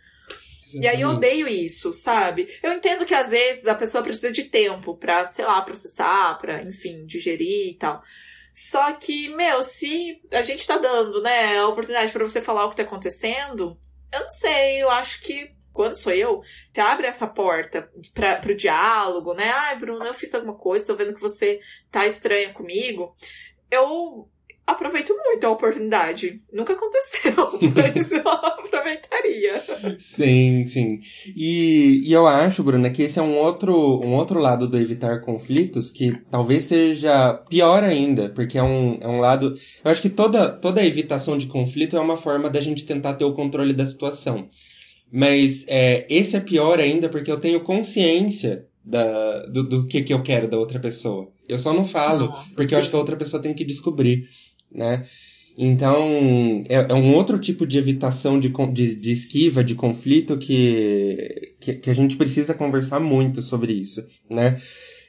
[0.73, 2.47] E aí eu odeio isso, sabe?
[2.61, 6.61] Eu entendo que às vezes a pessoa precisa de tempo pra, sei lá, processar, pra,
[6.63, 8.01] enfim, digerir e tal.
[8.51, 12.69] Só que, meu, se a gente tá dando, né, a oportunidade para você falar o
[12.69, 13.79] que tá acontecendo,
[14.11, 16.41] eu não sei, eu acho que quando sou eu,
[16.73, 19.49] você abre essa porta para pro diálogo, né?
[19.49, 23.15] Ai, Bruno, eu fiz alguma coisa, tô vendo que você tá estranha comigo.
[23.71, 24.29] Eu
[24.71, 26.41] aproveito muito a oportunidade.
[26.51, 27.33] Nunca aconteceu,
[27.75, 29.63] mas eu aproveitaria.
[29.97, 30.99] Sim, sim.
[31.35, 35.21] E, e eu acho, Bruna, que esse é um outro, um outro lado do evitar
[35.21, 39.53] conflitos que talvez seja pior ainda, porque é um, é um lado.
[39.83, 43.25] Eu acho que toda, toda evitação de conflito é uma forma da gente tentar ter
[43.25, 44.47] o controle da situação.
[45.11, 50.13] Mas é, esse é pior ainda porque eu tenho consciência da, do, do que, que
[50.13, 51.29] eu quero da outra pessoa.
[51.47, 52.75] Eu só não falo, Nossa, porque sim.
[52.75, 54.27] eu acho que a outra pessoa tem que descobrir,
[54.71, 55.03] né?
[55.61, 61.53] Então, é, é um outro tipo de evitação de, de, de esquiva, de conflito que,
[61.59, 64.57] que, que, a gente precisa conversar muito sobre isso, né?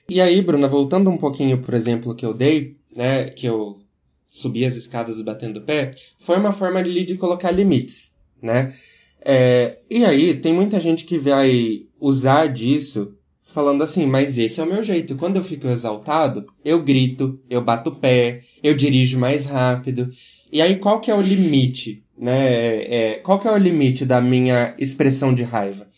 [0.08, 3.80] E aí, Bruna, voltando um pouquinho pro exemplo que eu dei, né, que eu
[4.28, 8.74] subi as escadas batendo pé, foi uma forma de, de colocar limites, né?
[9.20, 13.14] É, e aí, tem muita gente que vai usar disso
[13.52, 15.16] falando assim, mas esse é o meu jeito.
[15.16, 20.08] Quando eu fico exaltado, eu grito, eu bato pé, eu dirijo mais rápido.
[20.52, 22.82] E aí, qual que é o limite, né?
[22.82, 25.88] É, qual que é o limite da minha expressão de raiva?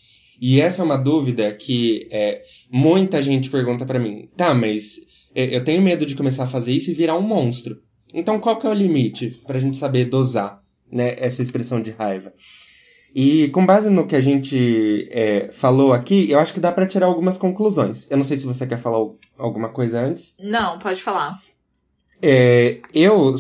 [0.41, 4.29] E essa é uma dúvida que é, muita gente pergunta para mim.
[4.37, 4.97] Tá, mas
[5.35, 7.81] é, eu tenho medo de começar a fazer isso e virar um monstro.
[8.13, 12.33] Então, qual que é o limite pra gente saber dosar, né, essa expressão de raiva?
[13.15, 16.87] E com base no que a gente é, falou aqui, eu acho que dá para
[16.87, 18.07] tirar algumas conclusões.
[18.11, 18.99] Eu não sei se você quer falar
[19.37, 20.35] alguma coisa antes.
[20.41, 21.39] Não, pode falar.
[22.23, 23.35] É, eu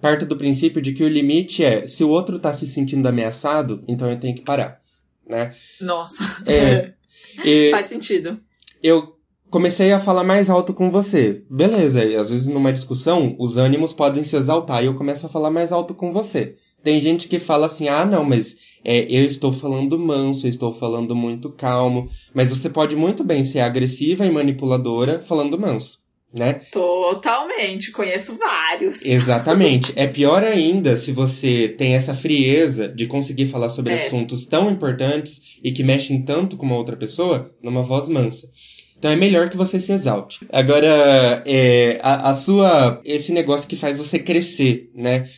[0.00, 3.84] parto do princípio de que o limite é se o outro tá se sentindo ameaçado,
[3.86, 4.80] então eu tenho que parar,
[5.28, 5.54] né?
[5.80, 6.24] Nossa.
[6.44, 6.92] É,
[7.44, 8.36] e, Faz sentido.
[8.82, 9.16] Eu
[9.48, 11.44] comecei a falar mais alto com você.
[11.48, 15.50] Beleza, às vezes numa discussão os ânimos podem se exaltar e eu começo a falar
[15.50, 16.56] mais alto com você.
[16.86, 20.72] Tem gente que fala assim: ah, não, mas é, eu estou falando manso, eu estou
[20.72, 22.06] falando muito calmo.
[22.32, 25.98] Mas você pode muito bem ser agressiva e manipuladora falando manso.
[26.32, 26.60] Né?
[26.70, 29.04] Totalmente, conheço vários.
[29.04, 29.92] Exatamente.
[29.98, 33.96] É pior ainda se você tem essa frieza de conseguir falar sobre é.
[33.96, 38.48] assuntos tão importantes e que mexem tanto com uma outra pessoa numa voz mansa.
[38.96, 40.46] Então é melhor que você se exalte.
[40.52, 43.00] Agora, é, a, a, sua.
[43.04, 45.28] Esse negócio que faz você crescer, né?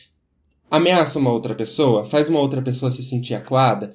[0.69, 3.93] Ameaça uma outra pessoa, faz uma outra pessoa se sentir acuada,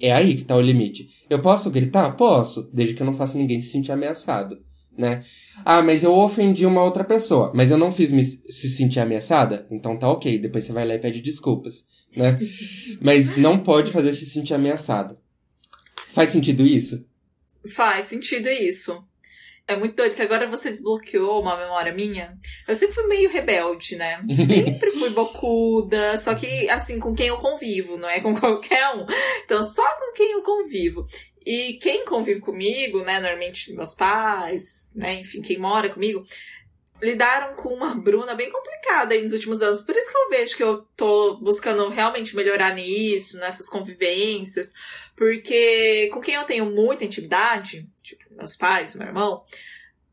[0.00, 1.24] é aí que tá o limite.
[1.28, 2.12] Eu posso gritar?
[2.16, 4.62] Posso, desde que eu não faça ninguém se sentir ameaçado,
[4.96, 5.24] né?
[5.64, 9.66] Ah, mas eu ofendi uma outra pessoa, mas eu não fiz me se sentir ameaçada?
[9.70, 12.38] Então tá ok, depois você vai lá e pede desculpas, né?
[13.00, 15.18] mas não pode fazer se sentir ameaçada.
[16.08, 17.04] Faz sentido isso?
[17.74, 19.04] Faz sentido isso.
[19.68, 22.38] É muito doido que agora você desbloqueou uma memória minha.
[22.68, 24.24] Eu sempre fui meio rebelde, né?
[24.46, 26.16] Sempre fui bocuda.
[26.18, 29.04] Só que, assim, com quem eu convivo, não é com qualquer um.
[29.44, 31.04] Então, só com quem eu convivo.
[31.44, 33.20] E quem convive comigo, né?
[33.20, 35.14] Normalmente meus pais, né?
[35.20, 36.24] Enfim, quem mora comigo,
[37.00, 39.82] lidaram com uma Bruna bem complicada aí nos últimos anos.
[39.82, 44.72] Por isso que eu vejo que eu tô buscando realmente melhorar nisso, nessas convivências.
[45.14, 49.44] Porque com quem eu tenho muita intimidade, tipo, meus pais, meu irmão,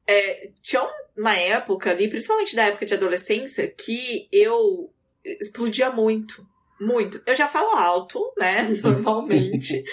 [0.08, 0.86] é, tinha
[1.18, 4.94] uma época ali, principalmente da época de adolescência, que eu
[5.24, 6.46] explodia muito.
[6.84, 7.22] Muito.
[7.26, 8.68] Eu já falo alto, né?
[8.84, 9.84] Normalmente.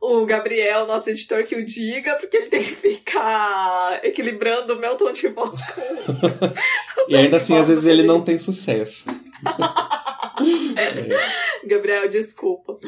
[0.00, 4.96] o Gabriel, nosso editor, que o diga, porque ele tem que ficar equilibrando o meu
[4.96, 5.80] tom de voz com.
[7.08, 9.06] e ainda assim, às vezes, ele não tem sucesso.
[10.76, 11.40] é.
[11.68, 12.78] Gabriel, desculpa.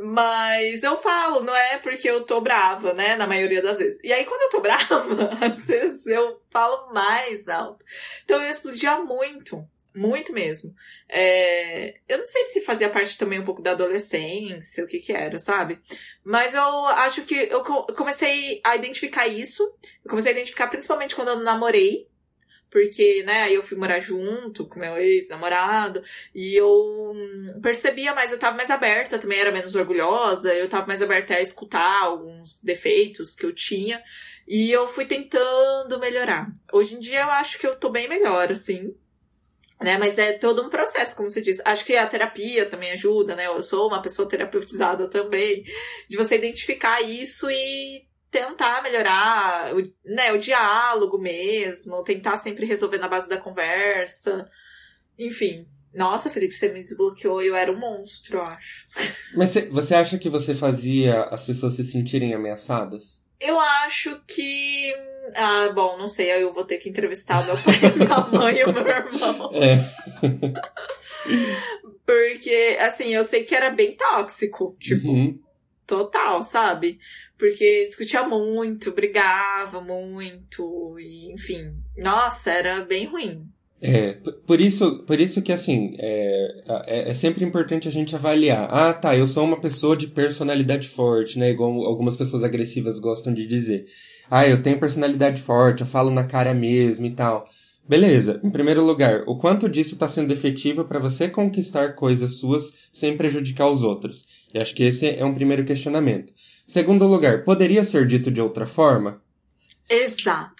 [0.00, 3.16] Mas eu falo, não é porque eu tô brava, né?
[3.16, 3.98] Na maioria das vezes.
[4.04, 7.84] E aí, quando eu tô brava, às vezes eu falo mais alto.
[8.24, 9.66] Então eu explodia muito.
[9.98, 10.72] Muito mesmo.
[11.08, 15.12] É, eu não sei se fazia parte também um pouco da adolescência, o que que
[15.12, 15.80] era, sabe?
[16.22, 19.64] Mas eu acho que eu comecei a identificar isso.
[20.04, 22.06] Eu comecei a identificar principalmente quando eu namorei.
[22.70, 26.00] Porque, né, aí eu fui morar junto com meu ex-namorado
[26.34, 27.14] e eu
[27.62, 31.40] percebia mais, eu tava mais aberta, também era menos orgulhosa, eu tava mais aberta a
[31.40, 34.02] escutar alguns defeitos que eu tinha
[34.46, 36.52] e eu fui tentando melhorar.
[36.70, 38.94] Hoje em dia eu acho que eu tô bem melhor, assim,
[39.80, 39.96] né?
[39.98, 41.62] Mas é todo um processo, como você disse.
[41.64, 43.46] Acho que a terapia também ajuda, né?
[43.46, 45.64] Eu sou uma pessoa terapeutizada também,
[46.08, 52.98] de você identificar isso e tentar melhorar o, né, o diálogo mesmo, tentar sempre resolver
[52.98, 54.44] na base da conversa.
[55.18, 55.66] Enfim.
[55.94, 58.86] Nossa, Felipe, você me desbloqueou eu era um monstro, eu acho.
[59.34, 63.24] Mas você acha que você fazia as pessoas se sentirem ameaçadas?
[63.40, 64.94] Eu acho que.
[65.34, 68.64] Ah, bom, não sei, eu vou ter que entrevistar o meu pai, minha mãe e
[68.64, 69.50] o meu irmão.
[69.54, 69.78] É.
[72.04, 74.76] Porque, assim, eu sei que era bem tóxico.
[74.80, 75.38] Tipo, uhum
[75.88, 77.00] total, sabe?
[77.36, 81.82] Porque discutia muito, brigava muito, e, enfim.
[81.96, 83.48] Nossa, era bem ruim.
[83.80, 84.14] É,
[84.44, 88.68] por isso, por isso que assim, é, é, é, sempre importante a gente avaliar.
[88.70, 91.50] Ah, tá, eu sou uma pessoa de personalidade forte, né?
[91.50, 93.84] Igual algumas pessoas agressivas gostam de dizer.
[94.28, 97.46] Ah, eu tenho personalidade forte, eu falo na cara mesmo e tal.
[97.88, 102.90] Beleza, em primeiro lugar, o quanto disso está sendo efetivo para você conquistar coisas suas
[102.92, 104.26] sem prejudicar os outros?
[104.52, 106.32] E acho que esse é um primeiro questionamento.
[106.66, 109.22] Segundo lugar, poderia ser dito de outra forma?
[109.88, 110.57] Exato.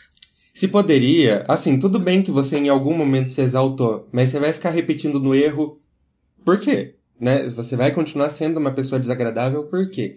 [0.59, 4.53] Se poderia, assim, tudo bem que você em algum momento se exaltou, mas você vai
[4.53, 5.79] ficar repetindo no erro.
[6.45, 6.97] Por quê?
[7.21, 7.49] Né?
[7.51, 10.17] Você vai continuar sendo uma pessoa desagradável por quê?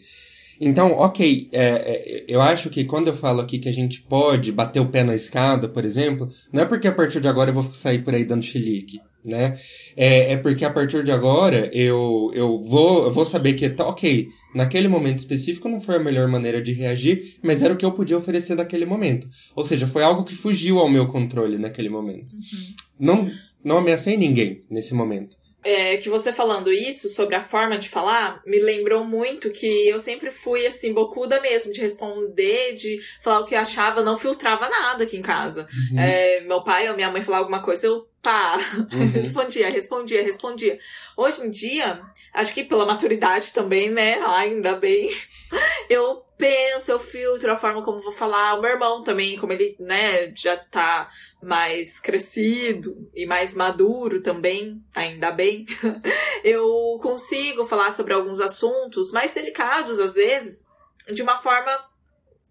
[0.59, 4.51] Então, ok, é, é, eu acho que quando eu falo aqui que a gente pode
[4.51, 7.53] bater o pé na escada, por exemplo, não é porque a partir de agora eu
[7.53, 9.57] vou sair por aí dando chilique, né?
[9.95, 13.87] É, é porque a partir de agora eu, eu, vou, eu vou saber que, tá,
[13.87, 17.85] ok, naquele momento específico não foi a melhor maneira de reagir, mas era o que
[17.85, 19.27] eu podia oferecer naquele momento.
[19.55, 22.33] Ou seja, foi algo que fugiu ao meu controle naquele momento.
[22.35, 22.75] Uhum.
[22.99, 23.31] Não,
[23.63, 28.41] não ameacei ninguém nesse momento é, que você falando isso sobre a forma de falar
[28.45, 33.45] me lembrou muito que eu sempre fui assim, bocuda mesmo, de responder, de falar o
[33.45, 35.67] que eu achava, não filtrava nada aqui em casa.
[35.91, 35.99] Uhum.
[35.99, 38.57] É, meu pai ou minha mãe falar alguma coisa, eu pá,
[38.93, 39.07] uhum.
[39.11, 40.79] respondia, respondia, respondia.
[41.17, 42.01] Hoje em dia,
[42.33, 44.19] acho que pela maturidade também, né?
[44.21, 45.09] Ainda bem,
[45.89, 48.55] eu penso, eu filtro a forma como vou falar.
[48.55, 51.09] O meu irmão também, como ele, né, já tá
[51.41, 55.65] mais crescido e mais maduro também, ainda bem,
[56.43, 60.65] eu consigo falar sobre alguns assuntos mais delicados às vezes,
[61.11, 61.90] de uma forma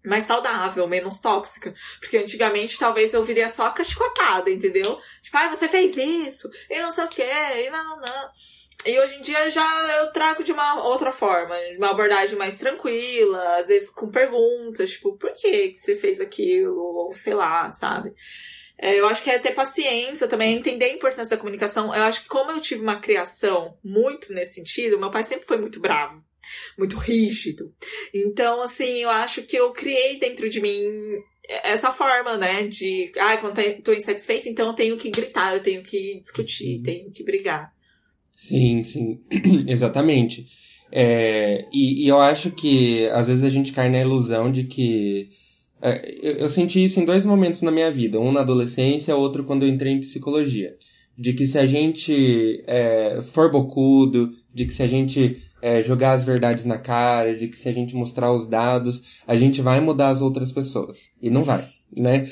[0.05, 1.73] mais saudável, menos tóxica.
[1.99, 4.99] Porque antigamente talvez eu viria só cachicotada, entendeu?
[5.21, 8.31] Tipo, ah, você fez isso, e não sei o que, e não, não, não.
[8.85, 12.57] E hoje em dia já eu trago de uma outra forma, de uma abordagem mais
[12.57, 16.81] tranquila, às vezes com perguntas, tipo, por que, que você fez aquilo?
[16.81, 18.11] Ou sei lá, sabe?
[18.81, 21.93] É, eu acho que é ter paciência também, entender a importância da comunicação.
[21.93, 25.57] Eu acho que como eu tive uma criação muito nesse sentido, meu pai sempre foi
[25.57, 26.19] muito bravo,
[26.77, 27.73] muito rígido.
[28.13, 31.21] Então, assim, eu acho que eu criei dentro de mim
[31.63, 32.67] essa forma, né?
[32.67, 36.83] De, ah, quando tô insatisfeita, então eu tenho que gritar, eu tenho que discutir, uhum.
[36.83, 37.73] tenho que brigar.
[38.35, 39.19] Sim, sim,
[39.67, 40.47] exatamente.
[40.91, 45.29] É, e, e, eu acho que às vezes a gente cai na ilusão de que.
[45.81, 49.43] É, eu, eu, senti isso em dois momentos na minha vida, um na adolescência, outro
[49.43, 50.75] quando eu entrei em psicologia.
[51.17, 56.13] De que se a gente é, for bocudo, de que se a gente é, jogar
[56.13, 59.79] as verdades na cara, de que se a gente mostrar os dados, a gente vai
[59.79, 61.09] mudar as outras pessoas.
[61.21, 62.27] E não vai, né?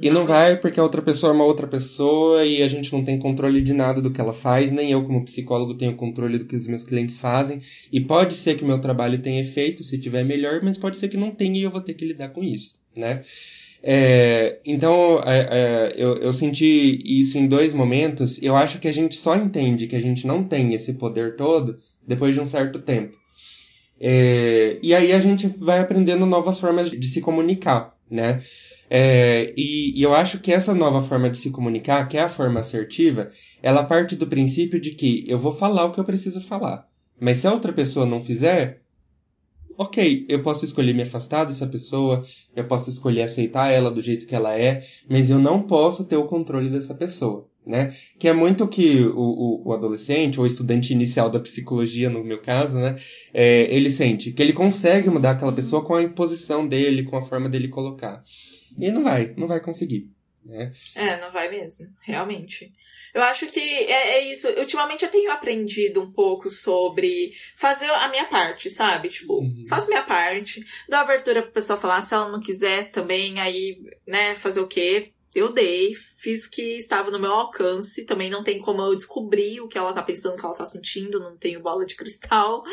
[0.00, 3.04] E não vai porque a outra pessoa é uma outra pessoa e a gente não
[3.04, 6.46] tem controle de nada do que ela faz, nem eu, como psicólogo, tenho controle do
[6.46, 7.60] que os meus clientes fazem.
[7.92, 11.08] E pode ser que o meu trabalho tenha efeito se tiver melhor, mas pode ser
[11.08, 13.22] que não tenha e eu vou ter que lidar com isso, né?
[13.82, 18.40] É, então, é, é, eu, eu senti isso em dois momentos.
[18.42, 21.78] Eu acho que a gente só entende que a gente não tem esse poder todo
[22.06, 23.16] depois de um certo tempo.
[24.00, 28.40] É, e aí a gente vai aprendendo novas formas de se comunicar, né?
[28.88, 32.28] É, e, e, eu acho que essa nova forma de se comunicar, que é a
[32.28, 33.28] forma assertiva,
[33.62, 36.88] ela parte do princípio de que eu vou falar o que eu preciso falar.
[37.20, 38.80] Mas se a outra pessoa não fizer,
[39.80, 42.20] ok, eu posso escolher me afastar dessa pessoa,
[42.54, 46.16] eu posso escolher aceitar ela do jeito que ela é, mas eu não posso ter
[46.16, 47.48] o controle dessa pessoa.
[47.66, 47.92] Né?
[48.18, 52.40] Que é muito que o, o, o, adolescente, ou estudante inicial da psicologia, no meu
[52.40, 52.96] caso, né?
[53.34, 57.22] É, ele sente que ele consegue mudar aquela pessoa com a imposição dele, com a
[57.22, 58.24] forma dele colocar.
[58.78, 60.10] E não vai, não vai conseguir.
[60.44, 60.72] Né?
[60.94, 62.72] É, não vai mesmo, realmente.
[63.12, 64.48] Eu acho que é, é, isso.
[64.58, 69.08] Ultimamente eu tenho aprendido um pouco sobre fazer a minha parte, sabe?
[69.08, 69.64] Tipo, uhum.
[69.68, 74.34] faço minha parte, dou abertura pra pessoa falar, se ela não quiser também, aí, né,
[74.34, 75.12] fazer o quê?
[75.34, 78.04] Eu dei, fiz o que estava no meu alcance.
[78.04, 80.64] Também não tem como eu descobrir o que ela tá pensando, o que ela tá
[80.64, 82.62] sentindo, não tenho bola de cristal.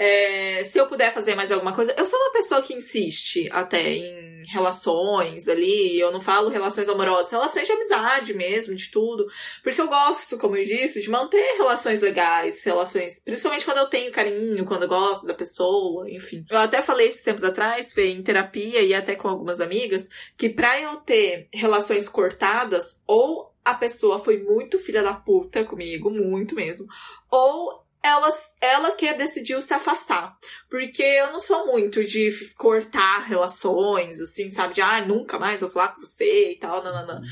[0.00, 3.94] É, se eu puder fazer mais alguma coisa, eu sou uma pessoa que insiste até
[3.94, 5.98] em relações ali.
[5.98, 9.26] Eu não falo relações amorosas, relações de amizade mesmo, de tudo.
[9.60, 14.12] Porque eu gosto, como eu disse, de manter relações legais, relações, principalmente quando eu tenho
[14.12, 16.44] carinho, quando eu gosto da pessoa, enfim.
[16.48, 20.48] Eu até falei esses tempos atrás, Fê, em terapia e até com algumas amigas, que
[20.48, 26.54] pra eu ter relações cortadas, ou a pessoa foi muito filha da puta comigo, muito
[26.54, 26.86] mesmo,
[27.30, 28.28] ou ela,
[28.60, 30.36] ela que decidiu se afastar.
[30.70, 34.74] Porque eu não sou muito de cortar relações, assim, sabe?
[34.74, 37.22] De, ah, nunca mais vou falar com você e tal, não, não, não.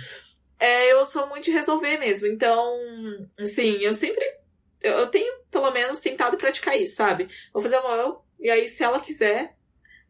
[0.59, 2.27] É, eu sou muito de resolver mesmo.
[2.27, 2.77] Então,
[3.39, 4.25] assim, eu sempre.
[4.81, 7.29] Eu, eu tenho, pelo menos, tentado praticar isso, sabe?
[7.53, 9.57] Vou fazer uma eu, e aí, se ela quiser,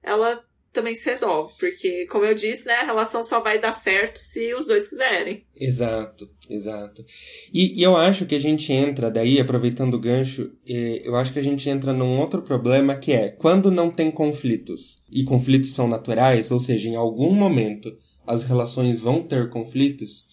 [0.03, 0.45] ela
[0.77, 4.55] também se resolve, porque, como eu disse, né, a relação só vai dar certo se
[4.55, 5.43] os dois quiserem.
[5.59, 7.05] Exato, exato.
[7.53, 11.33] E, e eu acho que a gente entra daí, aproveitando o gancho, é, eu acho
[11.33, 15.73] que a gente entra num outro problema que é quando não tem conflitos, e conflitos
[15.73, 17.97] são naturais, ou seja, em algum momento
[18.27, 20.27] as relações vão ter conflitos,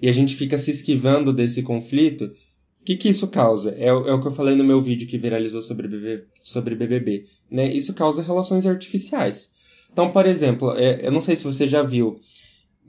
[0.00, 2.32] e a gente fica se esquivando desse conflito,
[2.80, 3.74] o que, que isso causa?
[3.76, 7.26] É, é, o que eu falei no meu vídeo que viralizou sobre, BBB, sobre BBB.
[7.50, 7.70] Né?
[7.70, 9.52] Isso causa relações artificiais.
[9.92, 12.20] Então, por exemplo, é, eu não sei se você já viu,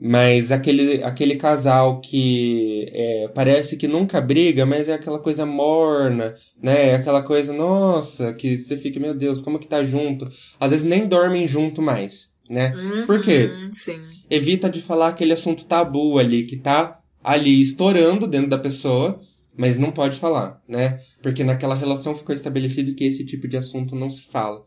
[0.00, 6.34] mas aquele, aquele casal que é, parece que nunca briga, mas é aquela coisa morna,
[6.60, 6.90] né?
[6.90, 10.28] É aquela coisa, nossa, que você fica, meu Deus, como que tá junto?
[10.58, 12.74] Às vezes nem dormem junto mais, né?
[12.74, 13.48] Uhum, Por quê?
[13.70, 14.00] Sim.
[14.28, 19.20] Evita de falar aquele assunto tabu ali, que tá ali estourando dentro da pessoa,
[19.56, 20.98] mas não pode falar, né?
[21.22, 24.64] Porque naquela relação ficou estabelecido que esse tipo de assunto não se fala.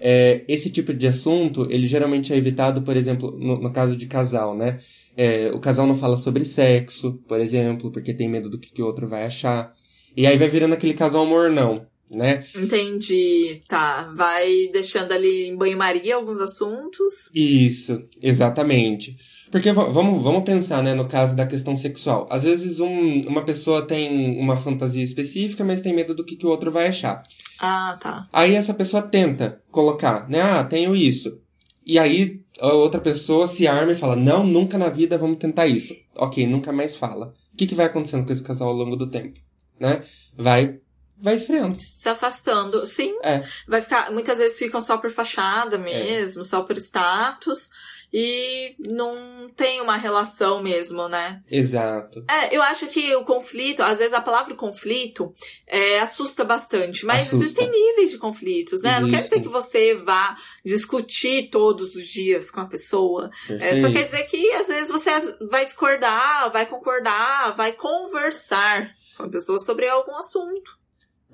[0.00, 4.06] É, esse tipo de assunto, ele geralmente é evitado, por exemplo, no, no caso de
[4.06, 4.78] casal, né?
[5.16, 8.86] É, o casal não fala sobre sexo, por exemplo, porque tem medo do que, o
[8.86, 9.72] outro vai achar.
[10.16, 12.44] E aí vai virando aquele casal mornão, né?
[12.54, 13.58] Entendi.
[13.66, 14.12] Tá.
[14.14, 17.30] Vai deixando ali em banho-maria alguns assuntos.
[17.34, 19.16] Isso, exatamente.
[19.50, 22.26] Porque vamos, vamos pensar, né, no caso da questão sexual.
[22.30, 26.46] Às vezes um, uma pessoa tem uma fantasia específica, mas tem medo do que, que
[26.46, 27.22] o outro vai achar.
[27.60, 28.28] Ah, tá.
[28.32, 30.40] Aí essa pessoa tenta colocar, né?
[30.40, 31.40] Ah, tenho isso.
[31.84, 35.66] E aí a outra pessoa se arma e fala: Não, nunca na vida vamos tentar
[35.66, 35.94] isso.
[36.14, 37.34] Ok, nunca mais fala.
[37.52, 39.40] O que, que vai acontecendo com esse casal ao longo do tempo?
[39.80, 40.02] Né?
[40.36, 40.80] Vai
[41.20, 41.76] vai esfriando.
[41.80, 42.84] Se afastando.
[42.86, 43.16] Sim.
[43.22, 43.42] É.
[43.66, 44.10] Vai ficar.
[44.10, 46.44] Muitas vezes ficam só por fachada mesmo, é.
[46.44, 47.70] só por status
[48.12, 51.42] e não tem uma relação mesmo, né?
[51.50, 52.24] Exato.
[52.28, 55.32] É, eu acho que o conflito, às vezes a palavra conflito
[55.66, 57.36] é, assusta bastante, mas assusta.
[57.36, 58.90] existem níveis de conflitos, né?
[58.90, 59.10] Existem.
[59.10, 63.30] Não quer dizer que você vá discutir todos os dias com a pessoa.
[63.50, 65.10] É, só quer dizer que às vezes você
[65.50, 70.78] vai discordar, vai concordar, vai conversar com a pessoa sobre algum assunto.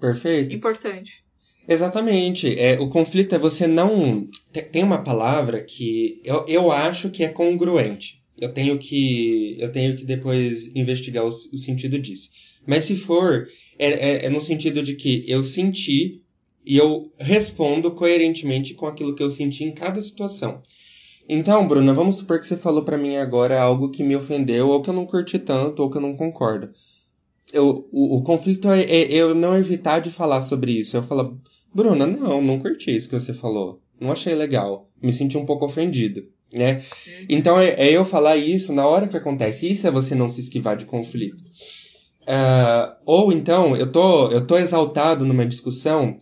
[0.04, 0.54] Perfeito.
[0.54, 1.24] Importante.
[1.66, 2.58] Exatamente.
[2.58, 4.28] É, o conflito é você não.
[4.70, 8.22] Tem uma palavra que eu, eu acho que é congruente.
[8.38, 9.56] Eu tenho que.
[9.58, 12.28] Eu tenho que depois investigar o, o sentido disso.
[12.66, 13.48] Mas se for,
[13.78, 16.20] é, é, é no sentido de que eu senti
[16.66, 20.60] e eu respondo coerentemente com aquilo que eu senti em cada situação.
[21.26, 24.82] Então, Bruna, vamos supor que você falou para mim agora algo que me ofendeu, ou
[24.82, 26.70] que eu não curti tanto, ou que eu não concordo.
[27.54, 30.96] Eu, o, o conflito é, é, eu não evitar de falar sobre isso.
[30.96, 31.40] Eu falo,
[31.72, 33.80] Bruna, não, não curti isso que você falou.
[34.00, 34.90] Não achei legal.
[35.00, 36.74] Me senti um pouco ofendido, né?
[36.74, 37.26] Uhum.
[37.28, 39.70] Então é, é, eu falar isso na hora que acontece.
[39.70, 41.42] Isso é você não se esquivar de conflito.
[42.22, 46.16] Uh, ou então, eu tô, eu tô exaltado numa discussão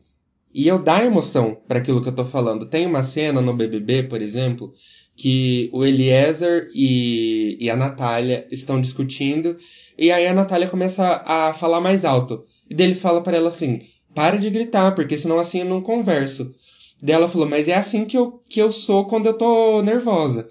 [0.52, 2.66] e eu dar emoção para aquilo que eu tô falando.
[2.66, 4.72] Tem uma cena no BBB, por exemplo,
[5.16, 9.56] que o Eliezer e, e a Natália estão discutindo
[9.98, 12.44] e aí a Natália começa a falar mais alto.
[12.68, 13.80] E dele fala para ela assim:
[14.14, 16.54] para de gritar, porque senão assim eu não converso.
[17.02, 20.48] Daí ela falou, mas é assim que eu, que eu sou quando eu tô nervosa.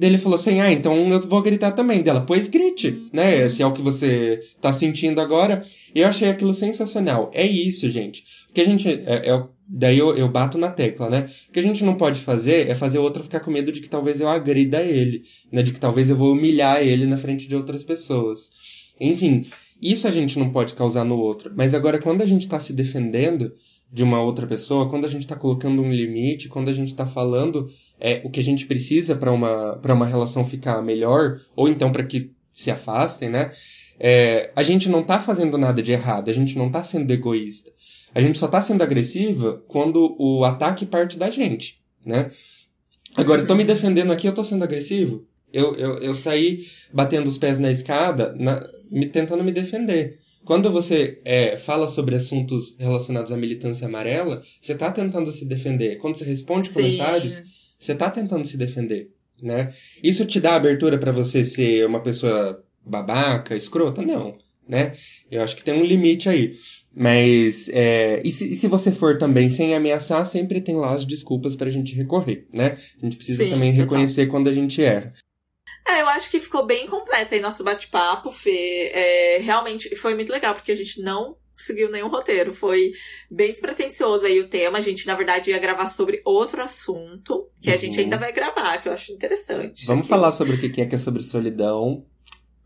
[0.00, 2.02] Ele falou assim, ah, então eu vou gritar também.
[2.02, 3.48] Dela, pois grite, né?
[3.48, 5.66] Se é o que você tá sentindo agora.
[5.92, 7.32] Eu achei aquilo sensacional.
[7.34, 8.22] É isso, gente.
[8.46, 8.88] Porque a gente.
[8.88, 11.28] É, é, daí eu, eu bato na tecla, né?
[11.48, 13.80] O que a gente não pode fazer é fazer o outro ficar com medo de
[13.80, 15.64] que talvez eu agrida ele, né?
[15.64, 18.50] De que talvez eu vou humilhar ele na frente de outras pessoas.
[19.00, 19.46] Enfim,
[19.80, 21.52] isso a gente não pode causar no outro.
[21.56, 23.52] Mas agora, quando a gente está se defendendo
[23.90, 27.06] de uma outra pessoa, quando a gente está colocando um limite, quando a gente está
[27.06, 31.90] falando é, o que a gente precisa para uma, uma relação ficar melhor, ou então
[31.90, 33.50] para que se afastem, né?
[34.00, 37.70] É, a gente não está fazendo nada de errado, a gente não está sendo egoísta.
[38.14, 42.30] A gente só está sendo agressiva quando o ataque parte da gente, né?
[43.16, 45.26] Agora, eu tô me defendendo aqui, eu tô sendo agressivo?
[45.52, 50.18] Eu, eu, eu saí batendo os pés na escada, na, me, tentando me defender.
[50.44, 55.96] Quando você é, fala sobre assuntos relacionados à militância amarela, você está tentando se defender.
[55.96, 56.74] Quando você responde Sim.
[56.74, 57.42] comentários,
[57.78, 59.10] você está tentando se defender.
[59.42, 59.72] Né?
[60.02, 64.02] Isso te dá abertura para você ser uma pessoa babaca, escrota?
[64.02, 64.36] Não.
[64.66, 64.92] Né?
[65.30, 66.54] Eu acho que tem um limite aí.
[66.94, 71.04] Mas, é, e, se, e, se, você for também sem ameaçar, sempre tem lá as
[71.04, 72.76] desculpas pra gente recorrer, né?
[73.00, 75.12] A gente precisa Sim, também reconhecer quando a gente erra.
[75.86, 78.90] É, eu acho que ficou bem completo aí nosso bate-papo, Fê.
[78.92, 82.52] É, realmente foi muito legal, porque a gente não seguiu nenhum roteiro.
[82.52, 82.92] Foi
[83.30, 84.78] bem despretensioso aí o tema.
[84.78, 87.74] A gente, na verdade, ia gravar sobre outro assunto, que uhum.
[87.74, 89.84] a gente ainda vai gravar, que eu acho interessante.
[89.86, 90.10] Vamos aqui.
[90.10, 92.04] falar sobre o que é que é sobre solidão.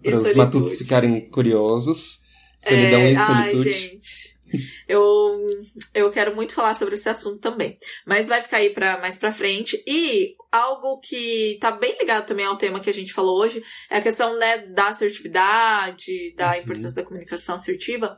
[0.03, 2.21] Para os matutos ficarem curiosos.
[2.61, 3.69] Solidão é, e solitude.
[3.69, 4.39] Ai, gente.
[4.89, 5.47] Eu,
[5.95, 7.79] eu quero muito falar sobre esse assunto também.
[8.07, 9.83] Mas vai ficar aí pra, mais pra frente.
[9.87, 13.99] E algo que tá bem ligado também ao tema que a gente falou hoje é
[13.99, 16.57] a questão né, da assertividade, da uhum.
[16.59, 18.15] importância da comunicação assertiva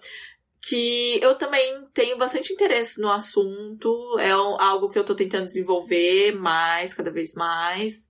[0.66, 6.32] que eu também tenho bastante interesse no assunto, é algo que eu tô tentando desenvolver
[6.32, 8.09] mais, cada vez mais,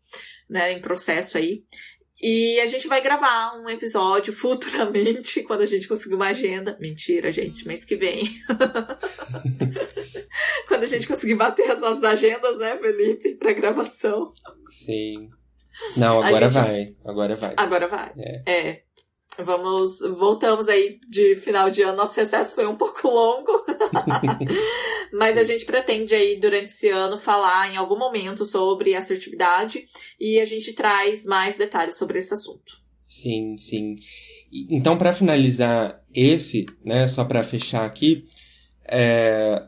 [0.49, 1.65] né, em processo aí.
[2.27, 6.75] E a gente vai gravar um episódio futuramente, quando a gente conseguir uma agenda.
[6.81, 8.25] Mentira, gente, mês que vem.
[10.67, 14.33] quando a gente conseguir bater as nossas agendas, né, Felipe, pra gravação.
[14.71, 15.29] Sim.
[15.99, 16.63] Não, agora gente...
[16.63, 16.97] vai.
[17.05, 17.55] Agora vai.
[17.59, 18.13] Agora vai.
[18.17, 18.51] É.
[18.51, 18.83] é.
[19.39, 21.97] Vamos, voltamos aí de final de ano.
[21.97, 23.53] Nosso recesso foi um pouco longo.
[25.13, 29.85] Mas a gente pretende aí, durante esse ano, falar em algum momento sobre assertividade
[30.19, 32.83] e a gente traz mais detalhes sobre esse assunto.
[33.07, 33.95] Sim, sim.
[34.71, 38.25] Então, para finalizar esse, né, só para fechar aqui,
[38.85, 39.67] é...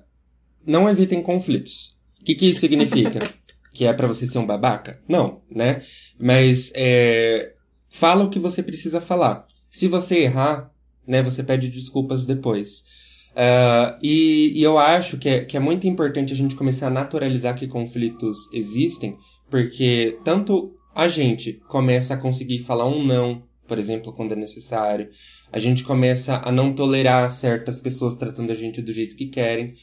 [0.64, 1.96] não evitem conflitos.
[2.20, 3.18] O que, que isso significa?
[3.72, 5.00] que é para você ser um babaca?
[5.08, 5.80] Não, né?
[6.18, 7.52] Mas é...
[7.88, 9.46] fala o que você precisa falar.
[9.76, 10.72] Se você errar,
[11.06, 12.82] né, você pede desculpas depois.
[13.32, 16.90] Uh, e, e, eu acho que é, que é muito importante a gente começar a
[16.90, 19.18] naturalizar que conflitos existem,
[19.50, 25.10] porque tanto a gente começa a conseguir falar um não, por exemplo, quando é necessário,
[25.52, 29.74] a gente começa a não tolerar certas pessoas tratando a gente do jeito que querem,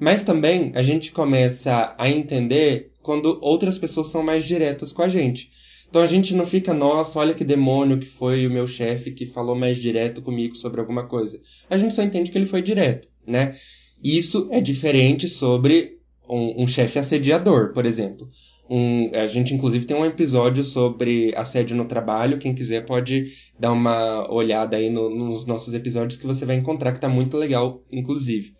[0.00, 5.10] mas também a gente começa a entender quando outras pessoas são mais diretas com a
[5.10, 5.50] gente.
[5.92, 9.26] Então a gente não fica, nossa, olha que demônio que foi o meu chefe que
[9.26, 11.38] falou mais direto comigo sobre alguma coisa.
[11.68, 13.54] A gente só entende que ele foi direto, né?
[14.02, 18.26] Isso é diferente sobre um, um chefe assediador, por exemplo.
[18.70, 22.38] Um, a gente, inclusive, tem um episódio sobre assédio no trabalho.
[22.38, 23.30] Quem quiser pode
[23.60, 27.36] dar uma olhada aí no, nos nossos episódios que você vai encontrar, que tá muito
[27.36, 28.54] legal, inclusive.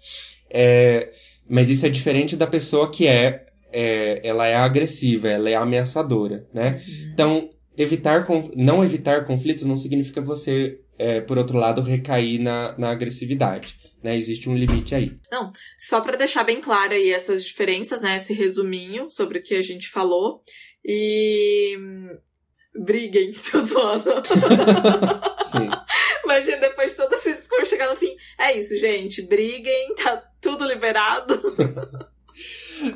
[0.50, 1.10] É,
[1.48, 6.46] mas isso é diferente da pessoa que é é, ela é agressiva, ela é ameaçadora,
[6.52, 6.76] né?
[6.76, 7.10] Uhum.
[7.12, 12.90] Então, evitar não evitar conflitos não significa você, é, por outro lado, recair na, na
[12.90, 13.76] agressividade.
[14.02, 15.16] Né, existe um limite aí.
[15.30, 18.16] Não, só para deixar bem claro aí essas diferenças, né?
[18.16, 20.40] Esse resuminho sobre o que a gente falou.
[20.84, 21.76] E.
[22.74, 24.10] Briguem, tô zoando.
[25.52, 25.68] Sim.
[26.24, 28.16] Imagina depois de todo esse discurso chegar no fim.
[28.38, 29.22] É isso, gente.
[29.22, 31.40] Briguem, tá tudo liberado.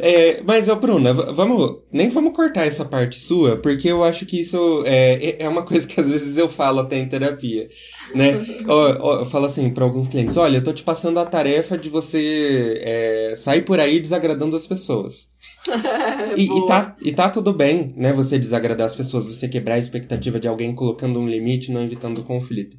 [0.01, 1.79] É, mas, ô Bruna, vamos.
[1.93, 5.62] Nem vamos cortar essa parte sua, porque eu acho que isso é, é, é uma
[5.66, 7.68] coisa que às vezes eu falo até em terapia.
[8.14, 8.45] Né?
[8.66, 11.89] eu, eu falo assim para alguns clientes: olha, eu tô te passando a tarefa de
[11.89, 15.29] você é, sair por aí desagradando as pessoas.
[16.37, 18.12] e, e, tá, e tá tudo bem, né?
[18.12, 22.22] Você desagradar as pessoas, você quebrar a expectativa de alguém colocando um limite, não evitando
[22.22, 22.77] conflito.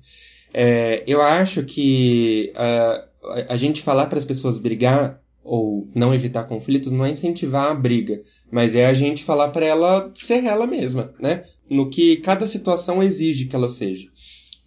[0.53, 3.07] É, eu acho que uh,
[3.49, 7.73] a gente falar para as pessoas brigar ou não evitar conflitos não é incentivar a
[7.73, 8.21] briga,
[8.51, 11.43] mas é a gente falar para ela ser ela mesma, né?
[11.69, 14.09] No que cada situação exige que ela seja.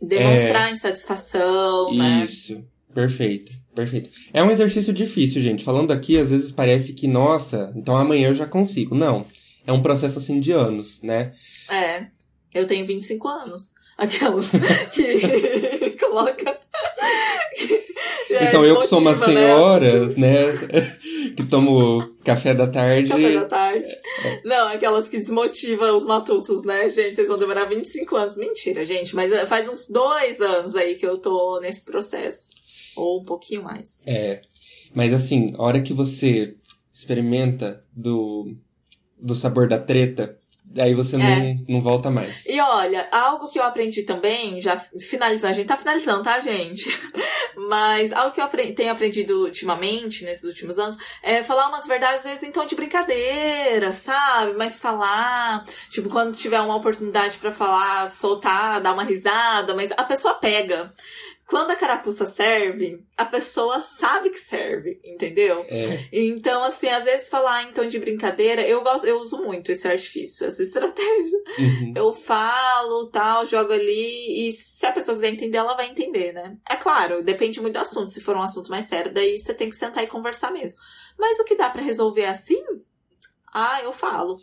[0.01, 0.73] Demonstrar é...
[0.73, 2.25] insatisfação, né?
[2.25, 2.65] Isso,
[2.95, 4.09] perfeito, perfeito.
[4.33, 5.63] É um exercício difícil, gente.
[5.63, 8.95] Falando aqui, às vezes parece que, nossa, então amanhã eu já consigo.
[8.95, 9.25] Não.
[9.67, 11.33] É um processo assim de anos, né?
[11.71, 12.07] É.
[12.55, 13.75] Eu tenho 25 anos.
[13.99, 14.51] Aquelas
[14.93, 16.59] que coloca
[18.31, 19.27] é, então eu que sou uma né?
[19.27, 20.15] senhora, né?
[20.17, 20.99] né
[21.37, 23.09] que tomo café da tarde.
[23.09, 23.93] Café da tarde.
[24.25, 24.41] É.
[24.45, 27.15] Não, aquelas que desmotivam os matutos, né, gente?
[27.15, 28.37] Vocês vão demorar 25 anos.
[28.37, 29.15] Mentira, gente.
[29.15, 32.55] Mas eh, faz uns dois anos aí que eu tô nesse processo.
[32.97, 34.03] Ou um pouquinho mais.
[34.07, 34.41] É.
[34.95, 36.55] Mas assim, a hora que você
[36.93, 38.55] experimenta do,
[39.19, 40.39] do sabor da treta,
[40.73, 41.57] Daí você não, é.
[41.69, 42.47] não volta mais.
[42.47, 46.89] E olha, algo que eu aprendi também, já finalizando, a gente tá finalizando, tá, gente?
[47.69, 52.19] Mas algo que eu aprendi, tenho aprendido ultimamente, nesses últimos anos, é falar umas verdades,
[52.19, 54.55] às vezes, em tom de brincadeira, sabe?
[54.57, 60.05] Mas falar, tipo, quando tiver uma oportunidade para falar, soltar, dar uma risada, mas a
[60.05, 60.95] pessoa pega.
[61.51, 65.67] Quando a carapuça serve, a pessoa sabe que serve, entendeu?
[65.69, 66.09] É.
[66.13, 69.89] Então, assim, às vezes falar em tom de brincadeira, eu gosto, eu uso muito esse
[69.89, 71.39] artifício, essa estratégia.
[71.59, 71.93] Uhum.
[71.97, 76.55] Eu falo, tal, jogo ali, e se a pessoa quiser entender, ela vai entender, né?
[76.71, 78.11] É claro, depende muito do assunto.
[78.11, 80.79] Se for um assunto mais sério, daí você tem que sentar e conversar mesmo.
[81.19, 82.63] Mas o que dá para resolver assim?
[83.53, 84.39] Ah, eu falo.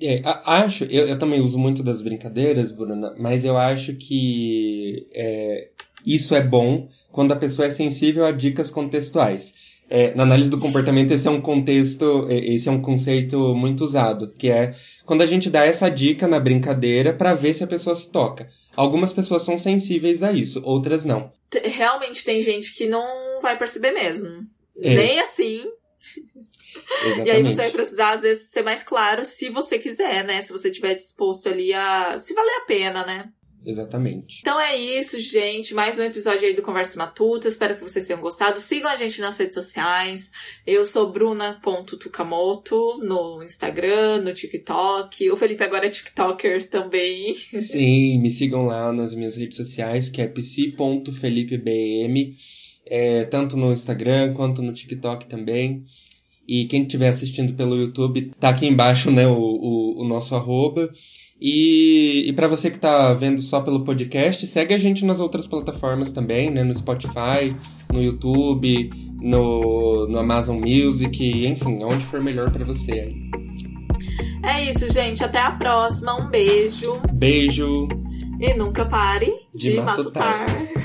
[0.00, 5.68] É, acho, eu, eu, também uso muito das brincadeiras, Bruna, mas eu acho que é,
[6.04, 9.54] isso é bom quando a pessoa é sensível a dicas contextuais.
[9.88, 14.32] É, na análise do comportamento, esse é um contexto, esse é um conceito muito usado,
[14.32, 14.74] que é
[15.04, 18.48] quando a gente dá essa dica na brincadeira para ver se a pessoa se toca.
[18.74, 21.30] Algumas pessoas são sensíveis a isso, outras não.
[21.62, 24.28] Realmente tem gente que não vai perceber mesmo.
[24.82, 24.94] É.
[24.94, 25.62] Nem assim.
[27.04, 27.28] Exatamente.
[27.28, 30.42] E aí você vai precisar, às vezes, ser mais claro se você quiser, né?
[30.42, 32.18] Se você estiver disposto ali a.
[32.18, 33.28] Se valer a pena, né?
[33.64, 34.40] Exatamente.
[34.40, 35.72] Então é isso, gente.
[35.72, 37.48] Mais um episódio aí do Conversa Matuta.
[37.48, 38.60] Espero que vocês tenham gostado.
[38.60, 40.30] Sigam a gente nas redes sociais.
[40.66, 45.30] Eu sou bruna.tukamoto no Instagram, no TikTok.
[45.30, 47.34] O Felipe agora é TikToker também.
[47.56, 52.34] Sim, me sigam lá nas minhas redes sociais, que é psi.felipebm.
[52.86, 55.86] É, tanto no Instagram quanto no TikTok também.
[56.46, 60.92] E quem estiver assistindo pelo YouTube, tá aqui embaixo, né, o, o, o nosso arroba.
[61.46, 65.46] E, e para você que está vendo só pelo podcast, segue a gente nas outras
[65.46, 66.64] plataformas também, né?
[66.64, 67.54] No Spotify,
[67.92, 68.88] no YouTube,
[69.22, 73.30] no, no Amazon Music, enfim, onde for melhor para você aí.
[74.42, 75.22] É isso, gente.
[75.22, 76.16] Até a próxima.
[76.16, 77.02] Um beijo.
[77.12, 77.88] Beijo.
[78.40, 80.48] E nunca pare de, de matutar.
[80.48, 80.83] matutar.